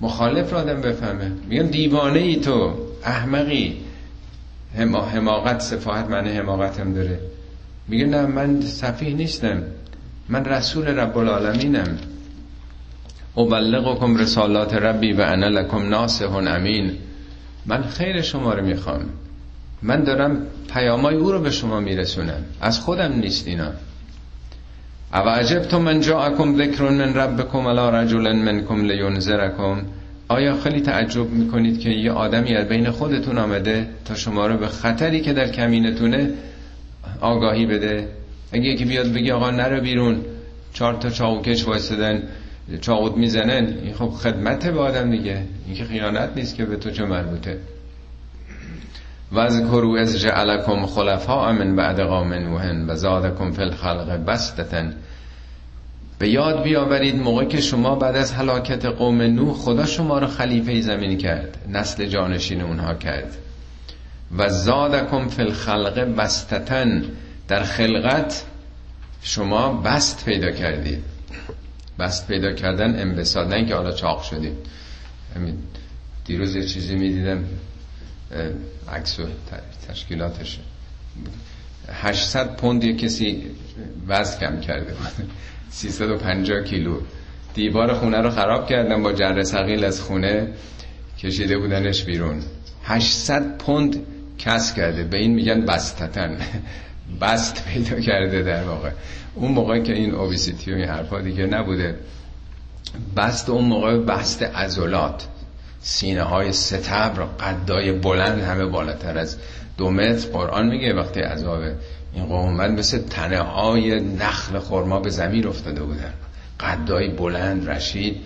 [0.00, 1.32] مخالف را آدم بفهمه.
[1.48, 2.74] میگن دیوانه ای تو
[3.04, 3.76] احمقی.
[5.12, 7.20] حماقت صفاحت معنی حماقت هم داره.
[7.88, 9.62] میگه نه من صفیح نیستم.
[10.28, 11.98] من رسول رب العالمینم.
[13.36, 16.92] ابلغکم رسالات ربی و انا لکم ناصح امین.
[17.66, 19.00] من خیر شما رو می‌خوام.
[19.82, 22.44] من دارم پیامای او رو به شما میرسونم.
[22.60, 23.72] از خودم نیست اینا.
[25.14, 29.82] او عجبتم من جاءکم ذکر من ربکم علی رجل منکم لینذرکم.
[30.28, 34.68] آیا خیلی تعجب می‌کنید که یه آدمی از بین خودتون آمده تا شما رو به
[34.68, 36.30] خطری که در کمینتونه
[37.20, 38.08] آگاهی بده؟
[38.52, 40.20] اگه یکی بیاد بگی آقا نرو بیرون
[40.72, 42.22] چهار تا چاقوکش وایستدن
[42.80, 45.42] چاقوت می‌زنن این خب خدمت به آدم دیگه.
[45.66, 47.58] این که خیانت نیست که به تو چه مربوطه
[49.32, 54.94] وذکروا از جعلکم خلفاء من بعد قوم نوح و زادکم فی الخلق بستتن
[56.18, 60.80] به یاد بیاورید موقع که شما بعد از هلاکت قوم نوح خدا شما رو خلیفه
[60.80, 63.36] زمین کرد نسل جانشین اونها کرد.
[64.36, 67.04] و زادکم فی الخلق بستتن
[67.48, 68.44] در خلقت
[69.22, 71.04] شما بست پیدا کردید.
[71.98, 74.56] بست پیدا کردن انبساط نه که حالا چاق شدید.
[76.24, 77.44] دیروز یه چیزی می‌دیدم.
[78.92, 79.22] عکس و
[79.88, 80.58] تشکیلاتش
[81.92, 83.46] 800 پوند یه کسی
[84.08, 84.92] وزن کم کرده.
[84.94, 85.30] بود
[85.70, 87.00] 350 کیلو.
[87.54, 90.48] دیوار خونه رو خراب کردن با جره سقیل از خونه.
[91.18, 92.42] کشیده بودنش بیرون.
[92.84, 93.96] 800 پوند
[94.38, 95.04] کس کرده.
[95.04, 96.38] به این میگن بستتن.
[97.20, 98.90] بست پیدا کرده در واقع.
[99.34, 101.98] اون موقع که این اوبیسیتی و این حرفا دیگه نبوده.
[103.16, 105.26] بست اون موقع بست ازولات
[105.80, 109.36] سینه های ستبر قدای بلند همه بالاتر از
[109.78, 110.28] دو متر.
[110.28, 111.62] قرآن میگه وقتی عذاب
[112.14, 116.12] این قوم مثل تنه های نخل خرما به زمین افتاده بودن.
[116.60, 118.16] قدای بلند رشید.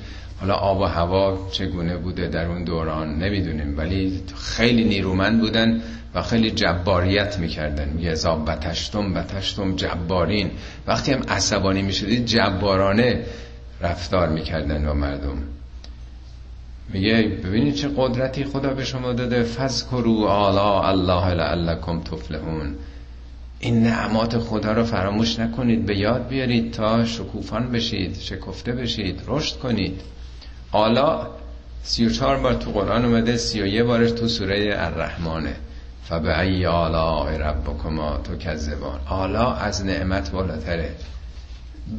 [0.41, 5.83] حالا آب و هوا چگونه بوده در اون دوران نمی‌دونیم ولی خیلی نیرومند بودن
[6.15, 7.89] و خیلی جباریت می‌کردن.
[7.89, 10.51] میگه ازا بتشتم بتشتم جبارین.
[10.87, 13.25] وقتی هم عصبانی می‌شدید جبارانه
[13.81, 15.43] رفتار می‌کردن با مردم.
[16.93, 22.75] میگه ببینید چه قدرتی خدا به شما داده فذکروا آلا الله لعلکم تفلحون.
[23.61, 29.59] این نعمات خدا رو فراموش نکنید به یاد بیارید تا شکوفان بشید شکفته بشید رشد
[29.59, 30.01] کنید.
[30.73, 31.27] آلا
[31.83, 35.57] سی و چهار بار تو قرآن اومده سی و یه بارش تو سوره الرحمنه
[36.09, 40.91] فبه ای آلا ربکما تو کذبان آلا از نعمت بالاتره.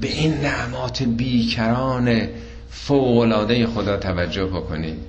[0.02, 2.28] به این نعمات بیکران
[2.72, 5.00] فوقلاده خدا توجه بکنید.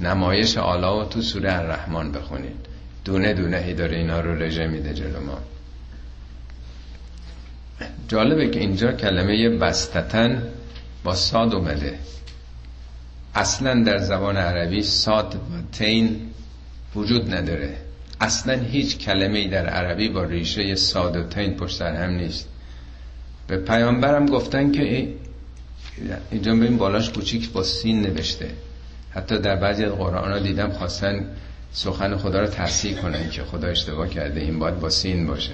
[0.00, 2.56] نمایش آلا تو سوره الرحمن بخونید.
[3.04, 5.38] دونه دونه هی داره اینا رو رژه میده جلو ما.
[8.08, 10.42] جالبه که اینجا کلمه بستتن
[11.04, 11.98] با ساد اومده.
[13.34, 15.38] اصلا در زبان عربی ساد و
[15.72, 16.30] تین
[16.96, 17.76] وجود نداره.
[18.20, 22.48] اصلا هیچ کلمه در عربی با ریشه ساد و تین پشت هم نیست.
[23.46, 25.08] به پیامبرم گفتن که
[26.30, 28.50] اینجا به این بالاش کوچیک با سین نوشته.
[29.10, 31.26] حتی در بعضی از قرآن ها دیدم خواستن
[31.72, 35.52] سخن خدا رو تصحیح کنن که خدا اشتباه کرده این باید با سین باشه.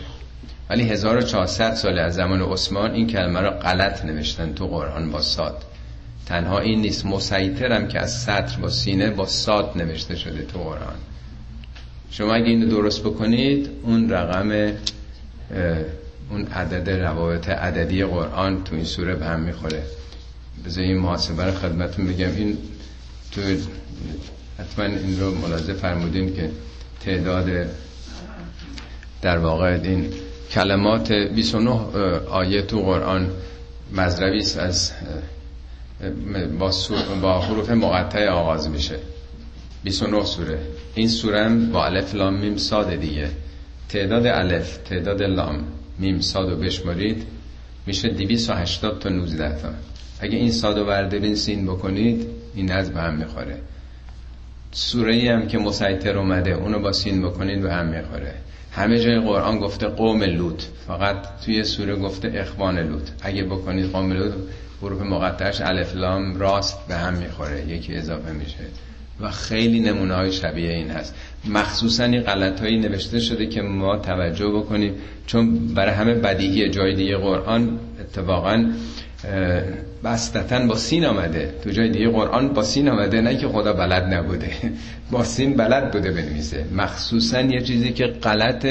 [0.70, 5.64] ولی 1400 سال از زمان عثمان این کلمه رو غلط نوشتن تو قرآن با ساد.
[6.26, 10.96] تنها این نیست مسیطرم که از سطر با سینه با ساد نوشته شده تو قرآن.
[12.10, 14.72] شما اگه اینو درست بکنید اون رقم
[16.30, 19.82] اون عدد روابط عددی قرآن تو این سوره به هم می‌خوره.
[20.64, 22.30] بذار این محاسبه رو خدمتون بگم.
[22.36, 22.58] این
[23.32, 23.40] تو
[24.58, 26.50] حتما این رو ملاحظه فرمودین که
[27.04, 27.66] تعداد
[29.22, 30.12] در واقع این
[30.50, 31.70] کلمات 29
[32.30, 33.30] آیه تو قرآن
[33.92, 34.92] مزروی از
[36.58, 36.72] با,
[37.22, 38.98] با حروف مقطع آغاز میشه.
[39.84, 40.58] 29 سوره.
[40.94, 43.30] این سوره با الف لام میم ساده دیگه.
[43.88, 45.64] تعداد الف تعداد لام
[45.98, 47.26] میم ساد و بشمارید
[47.86, 49.68] میشه 280 تا 19 تا.
[50.20, 53.58] اگه این ساد و بردبین سین بکنید این از به هم می‌خوره.
[54.72, 58.34] سوره ای هم که مسیطر اومده اونو با سین بکنین به هم می‌خوره.
[58.72, 60.62] همه جای قرآن گفته قوم لوط.
[60.86, 63.08] فقط توی سوره گفته اخوان لوط.
[63.22, 64.32] اگه بکنید قوم لوط
[64.82, 67.68] حروف مقطعش الف لام راست به هم می‌خوره.
[67.68, 68.56] یکی اضافه میشه.
[69.20, 71.14] و خیلی نمونه های شبیه این هست.
[71.48, 74.94] مخصوصا این غلط هایی نوشته شده که ما توجه بکنیم
[75.26, 78.72] چون برای همه بدیهی جای دیگه قرآن اتفاقا
[80.04, 81.54] بستتن با سین آمده.
[81.64, 84.50] تو جای دیگه قرآن با سین آمده نه که خدا بلد نبوده.
[85.10, 86.64] با سین بلد بوده بنویسه.
[86.76, 88.66] مخصوصا یه چیزی که غلط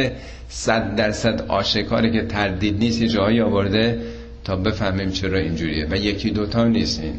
[0.49, 4.01] صد درصد آشکاره که تردید نیست یه جایی آورده
[4.43, 5.87] تا بفهمیم چرا اینجوریه.
[5.89, 7.15] و یکی دوتا نیست این.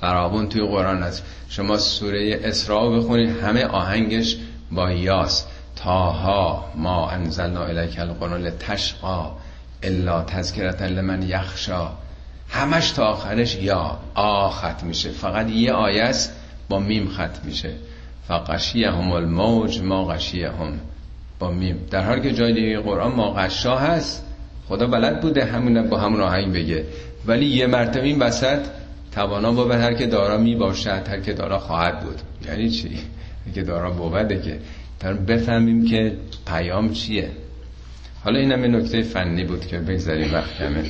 [0.00, 1.22] فرابون توی قرآن هست.
[1.48, 4.36] شما سوره اسراء بخونید همه آهنگش
[4.72, 5.44] با یاس
[5.76, 9.32] تاها ما انزلنا الیک القرآن لتشقا.
[9.82, 11.90] الا تذکرت لمن یخشا.
[12.48, 15.10] همش تا آخرش یا آ خط میشه.
[15.10, 16.32] فقط یه آیه است
[16.68, 17.70] با میم خط میشه.
[18.28, 20.80] فقشیهم الموج ما غشیهم.
[21.38, 21.78] با میم.
[21.90, 24.26] در حالی که جای دیگه قرآن ما غشا هست
[24.68, 26.84] خدا بلد بوده همون با همون آهنگ بگه.
[27.26, 28.58] ولی یه مرتبه این وسط
[29.12, 32.20] توانا بود هر که دارا می باشد هر که دارا خواهد بود.
[32.46, 32.98] یعنی چی؟
[33.54, 34.58] که دارا بوده که.
[35.26, 36.16] بفهمیم که
[36.46, 37.30] پیام چیه.
[38.26, 40.84] حالا اینم یه نکته فنی بود که بگذاریم وقت کمه.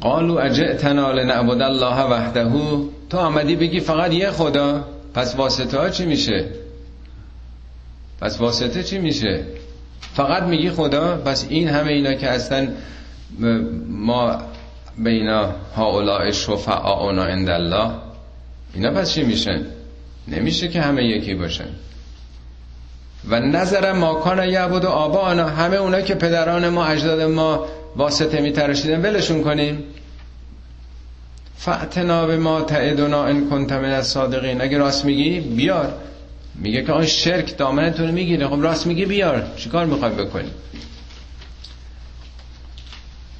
[0.00, 2.52] قالو اجئتنا لنعبد الله وحده.
[3.10, 4.84] تو آمدی بگی فقط یه خدا.
[5.14, 6.44] پس واسطه ها چی میشه؟
[8.20, 9.44] پس واسطه چی میشه؟
[10.14, 12.74] فقط میگی خدا؟ پس این همه اینا که هستن
[13.88, 14.38] ما
[14.98, 17.90] بینا هاولاء شفعاؤنا عند الله.
[18.74, 19.60] اینا پس چی میشن؟
[20.28, 21.68] نمیشه که همه یکی باشن.
[23.28, 27.66] و نظر ما کان یعبد آبانا همه اونا که پدران ما اجداد ما
[27.96, 29.84] واسطه میترشیدن ولشون کنیم.
[31.56, 34.60] فعتنا به ما تعدنا ان کنت من الصادقین.
[34.60, 35.92] اگه راست میگی بیار.
[36.54, 38.48] میگه که آن شرک دامنتون می‌گیره.
[38.48, 39.46] خب راست میگی بیار.
[39.56, 40.50] چیکار می‌خوای بکنی؟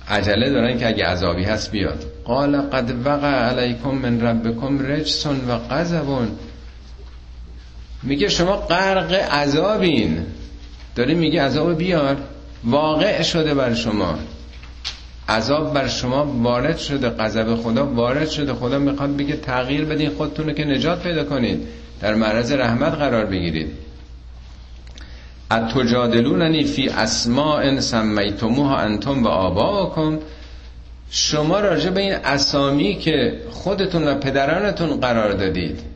[0.08, 2.04] عجله دارن که اگه عذابی هست بیاد.
[2.24, 6.28] قال قد وقع علیکم من ربکم رجسون و غضبون.
[8.04, 10.26] میگه شما غرق عذابین.
[10.96, 12.16] داره میگه عذاب بیار.
[12.64, 14.18] واقع شده بر شما.
[15.28, 17.08] عذاب بر شما وارد شده.
[17.08, 18.54] غضب خدا وارد شده.
[18.54, 21.66] خدا می‌خواد بگه تغییر بدین خودتون که نجات پیدا کنید
[22.00, 23.68] در معرض رحمت قرار بگیرید
[25.50, 30.18] اتجادلوننی فی اسماء سمیتموها انتم و آباکم.
[31.10, 35.93] شما راجع به این اسامی که خودتون و پدرانتون قرار دادید.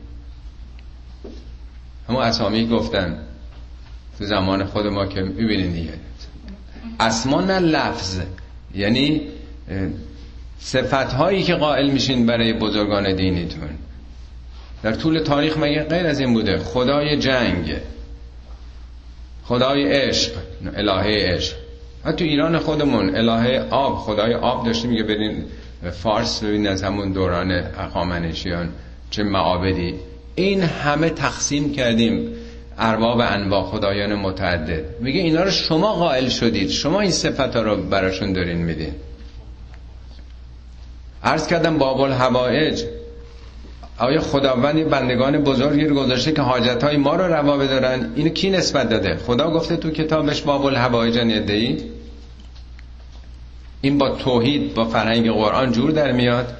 [2.09, 3.17] همون اسامی گفتن
[4.17, 5.93] تو زمان خود ما که می‌بینید دیگه.
[6.99, 8.19] اسما نه لفظ
[8.75, 9.21] یعنی
[10.59, 13.69] صفت هایی که قائل میشین برای بزرگان دینیتون
[14.83, 17.75] در طول تاریخ مگه غیر از این بوده؟ خدای جنگ
[19.43, 20.31] خدای عشق
[20.75, 21.55] الهه عشق.
[22.05, 25.45] حتی ایران خودمون الهه آب خدای آب داشته میگه برین
[25.91, 28.69] فارس ببین از همون دوران اقامنشیان
[29.09, 29.95] چه معابدی.
[30.41, 32.31] این همه تقسیم کردیم.
[32.77, 34.83] ارباب انواع خدایان متعدد.
[34.99, 36.69] میگه اینا رو شما قائل شدید.
[36.69, 38.93] شما این صفت ها رو براشون دارین میدین.
[41.23, 42.83] عرض کردم باب الحوائج
[43.97, 48.49] آیا خداوند بندگان بزرگی رو گذاشته که حاجت های ما رو روا بدارن؟ اینو کی
[48.49, 51.83] نسبت داده؟ خدا گفته تو کتابش باب الحوائج ندهید
[53.81, 56.53] این با توحید با فرهنگ قرآن جور در میاد.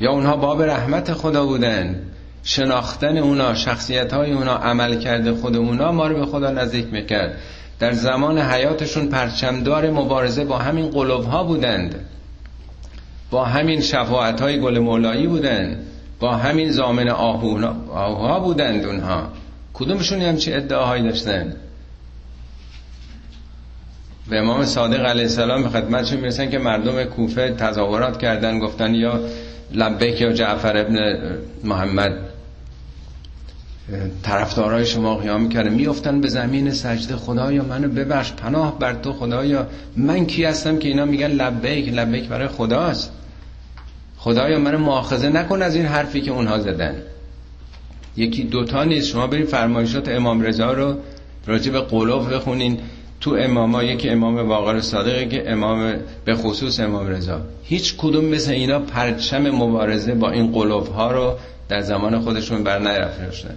[0.00, 2.02] یا اونها باب رحمت خدا بودن.
[2.42, 7.38] شناختن اونا شخصیت های اونا عمل کرده خود اونا ما رو به خدا نزدیک می‌کرد.
[7.78, 11.94] در زمان حیاتشون پرچمدار مبارزه با همین قلوب ها بودند.
[13.30, 15.86] با همین شفاعت های گل مولایی بودند.
[16.20, 19.28] با همین زامن آهوها بودند اونها.
[19.74, 21.56] کدومشون هم چه ادعاهایی داشتن؟
[24.30, 29.20] به امام صادق علیه السلام به خدمتشون می‌رسن که مردم کوفه تظاهرات کردن گفتن یا
[29.72, 30.98] لبک یا جعفر ابن
[31.64, 32.12] محمد
[34.22, 39.66] طرفدارای شما قیام می‌کردن میافتن به زمین سجده خدایا منو ببخش پناه بر تو خدایا
[39.96, 43.12] من کی هستم که اینا میگن لبیک؟ لبیک برای خداست.
[44.18, 46.94] خدایا منو مؤاخذه نکن از این حرفی که اونها زدن.
[48.16, 50.96] یکی دوتا نیست شما برید فرمایشات امام رضا رو
[51.46, 52.78] راجع به قلوب بخونین.
[53.20, 55.94] تو اماما یکی امام واقر صادقه که امام
[56.24, 57.40] به خصوص امام رضا.
[57.64, 61.34] هیچ کدوم مثل اینا پرچم مبارزه با این قلوب ها رو
[61.68, 63.54] در زمان خودشون بر نرفته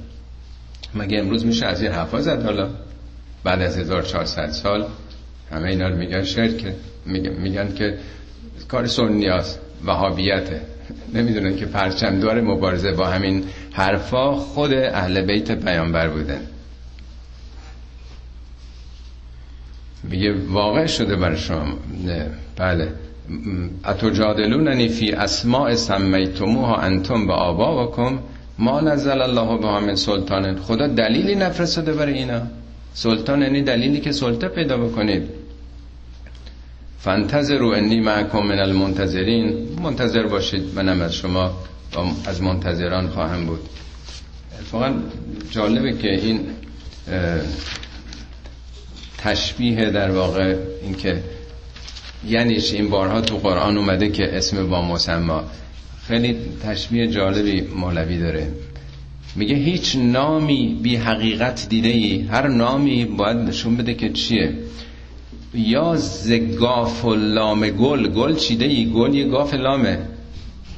[0.95, 2.69] مگه امروز میشه از این حرفا زد؟ حالا
[3.43, 4.85] بعد از 1400 سال
[5.51, 6.65] همه اینا رو میگن شرک
[7.05, 7.97] میگن, میگن که
[8.67, 10.61] کار سنی هست وهابیته.
[11.13, 16.41] نمی‌دونن که پرچمدار مبارزه با همین حرفا خود اهل بیت پیامبر بودن
[20.03, 21.65] میگه واقع شده برای شما.
[22.57, 22.87] بله.
[23.85, 28.19] اتجادلوننی فی اسماء سمیتموها انتم به آبا وکم
[28.59, 30.59] ما نزل الله به همین سلطان.
[30.59, 32.41] خدا دلیلی نفرستاده برای اینا.
[32.93, 35.23] سلطان یعنی دلیلی که سلطه پیدا بکنید.
[36.99, 39.67] فانتظروا انی معکم من المنتظرین.
[39.83, 41.51] منتظر باشید منم از شما
[42.25, 43.59] از منتظران خواهم بود.
[44.59, 44.93] اتفاقا
[45.51, 46.39] جالبه که این
[49.23, 51.23] تشبیه در واقع اینکه
[52.27, 55.43] یعنی این بارها تو قرآن اومده که اسم با مسما.
[56.07, 58.47] خیلی تشبیه جالبی مولوی داره.
[59.35, 64.53] میگه هیچ نامی بی حقیقت دیده ای هر نامی باید نشون بده که چیه.
[65.53, 68.07] یا ز گاف و لام گل.
[68.07, 69.99] گل چیده ای گل یه گاف لامه.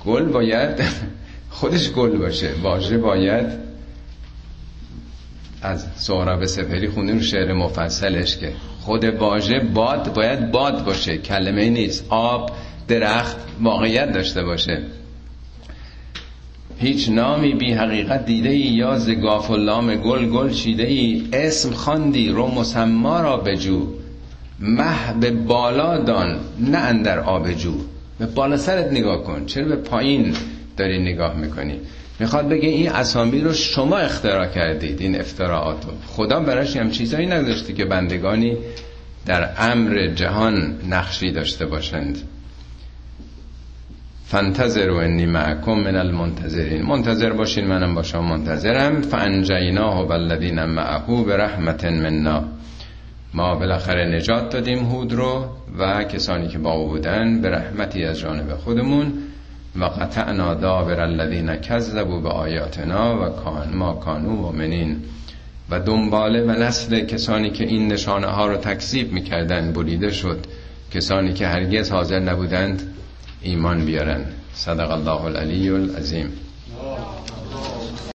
[0.06, 0.82] گل باید
[1.50, 2.50] خودش گل باشه.
[2.64, 3.73] واژه باید
[5.64, 12.06] از سهراب سپری خوندیم شعر مفصلش که خود واژه باد باید باد باشه کلمه نیست
[12.10, 12.52] آب
[12.88, 14.82] درخت واقعیت داشته باشه.
[16.78, 21.28] هیچ نامی بی حقیقت دیده ای یا ز گاف و لام گل گل چیده ای
[21.34, 23.88] اسم خواندی رو مسما را بجو.
[24.60, 27.74] مه به بالا دان نه اندر آبجو
[28.20, 30.34] به بالا سرت نگاه کن چرا به پایین
[30.78, 31.80] داری نگاه می‌کنی؟
[32.20, 37.74] می‌خواد بگه این اسامی رو شما اختراع کردید این افتراعات خدا براش هم چیزایی نگذاشته
[37.74, 38.58] که بندگانی
[39.26, 42.18] در امر جهان نقشی داشته باشند.
[44.26, 46.82] فانتظر و انی معکم من المنتظرین.
[46.82, 49.02] منتظر باشین منم با شما منتظرم.
[49.02, 52.44] فانجیناه و الذین معه به رحمت منا.
[53.34, 55.46] ما بالاخره نجات دادیم هود رو
[55.80, 59.14] و کسانی که با او بودن به رحمتی از جانب خودمون.
[59.76, 65.04] و قطعنا دابر الذین کذبوا به آیاتنا و کان ما کانو منین
[65.70, 70.46] و دنباله و نسل کسانی که این نشانه ها رو تکذیب می‌کردن بریده شد.
[70.92, 72.94] کسانی که هرگز حاضر نبودند
[73.42, 74.26] ایمان بیارن.
[74.54, 76.30] صدق الله العلی العظیم.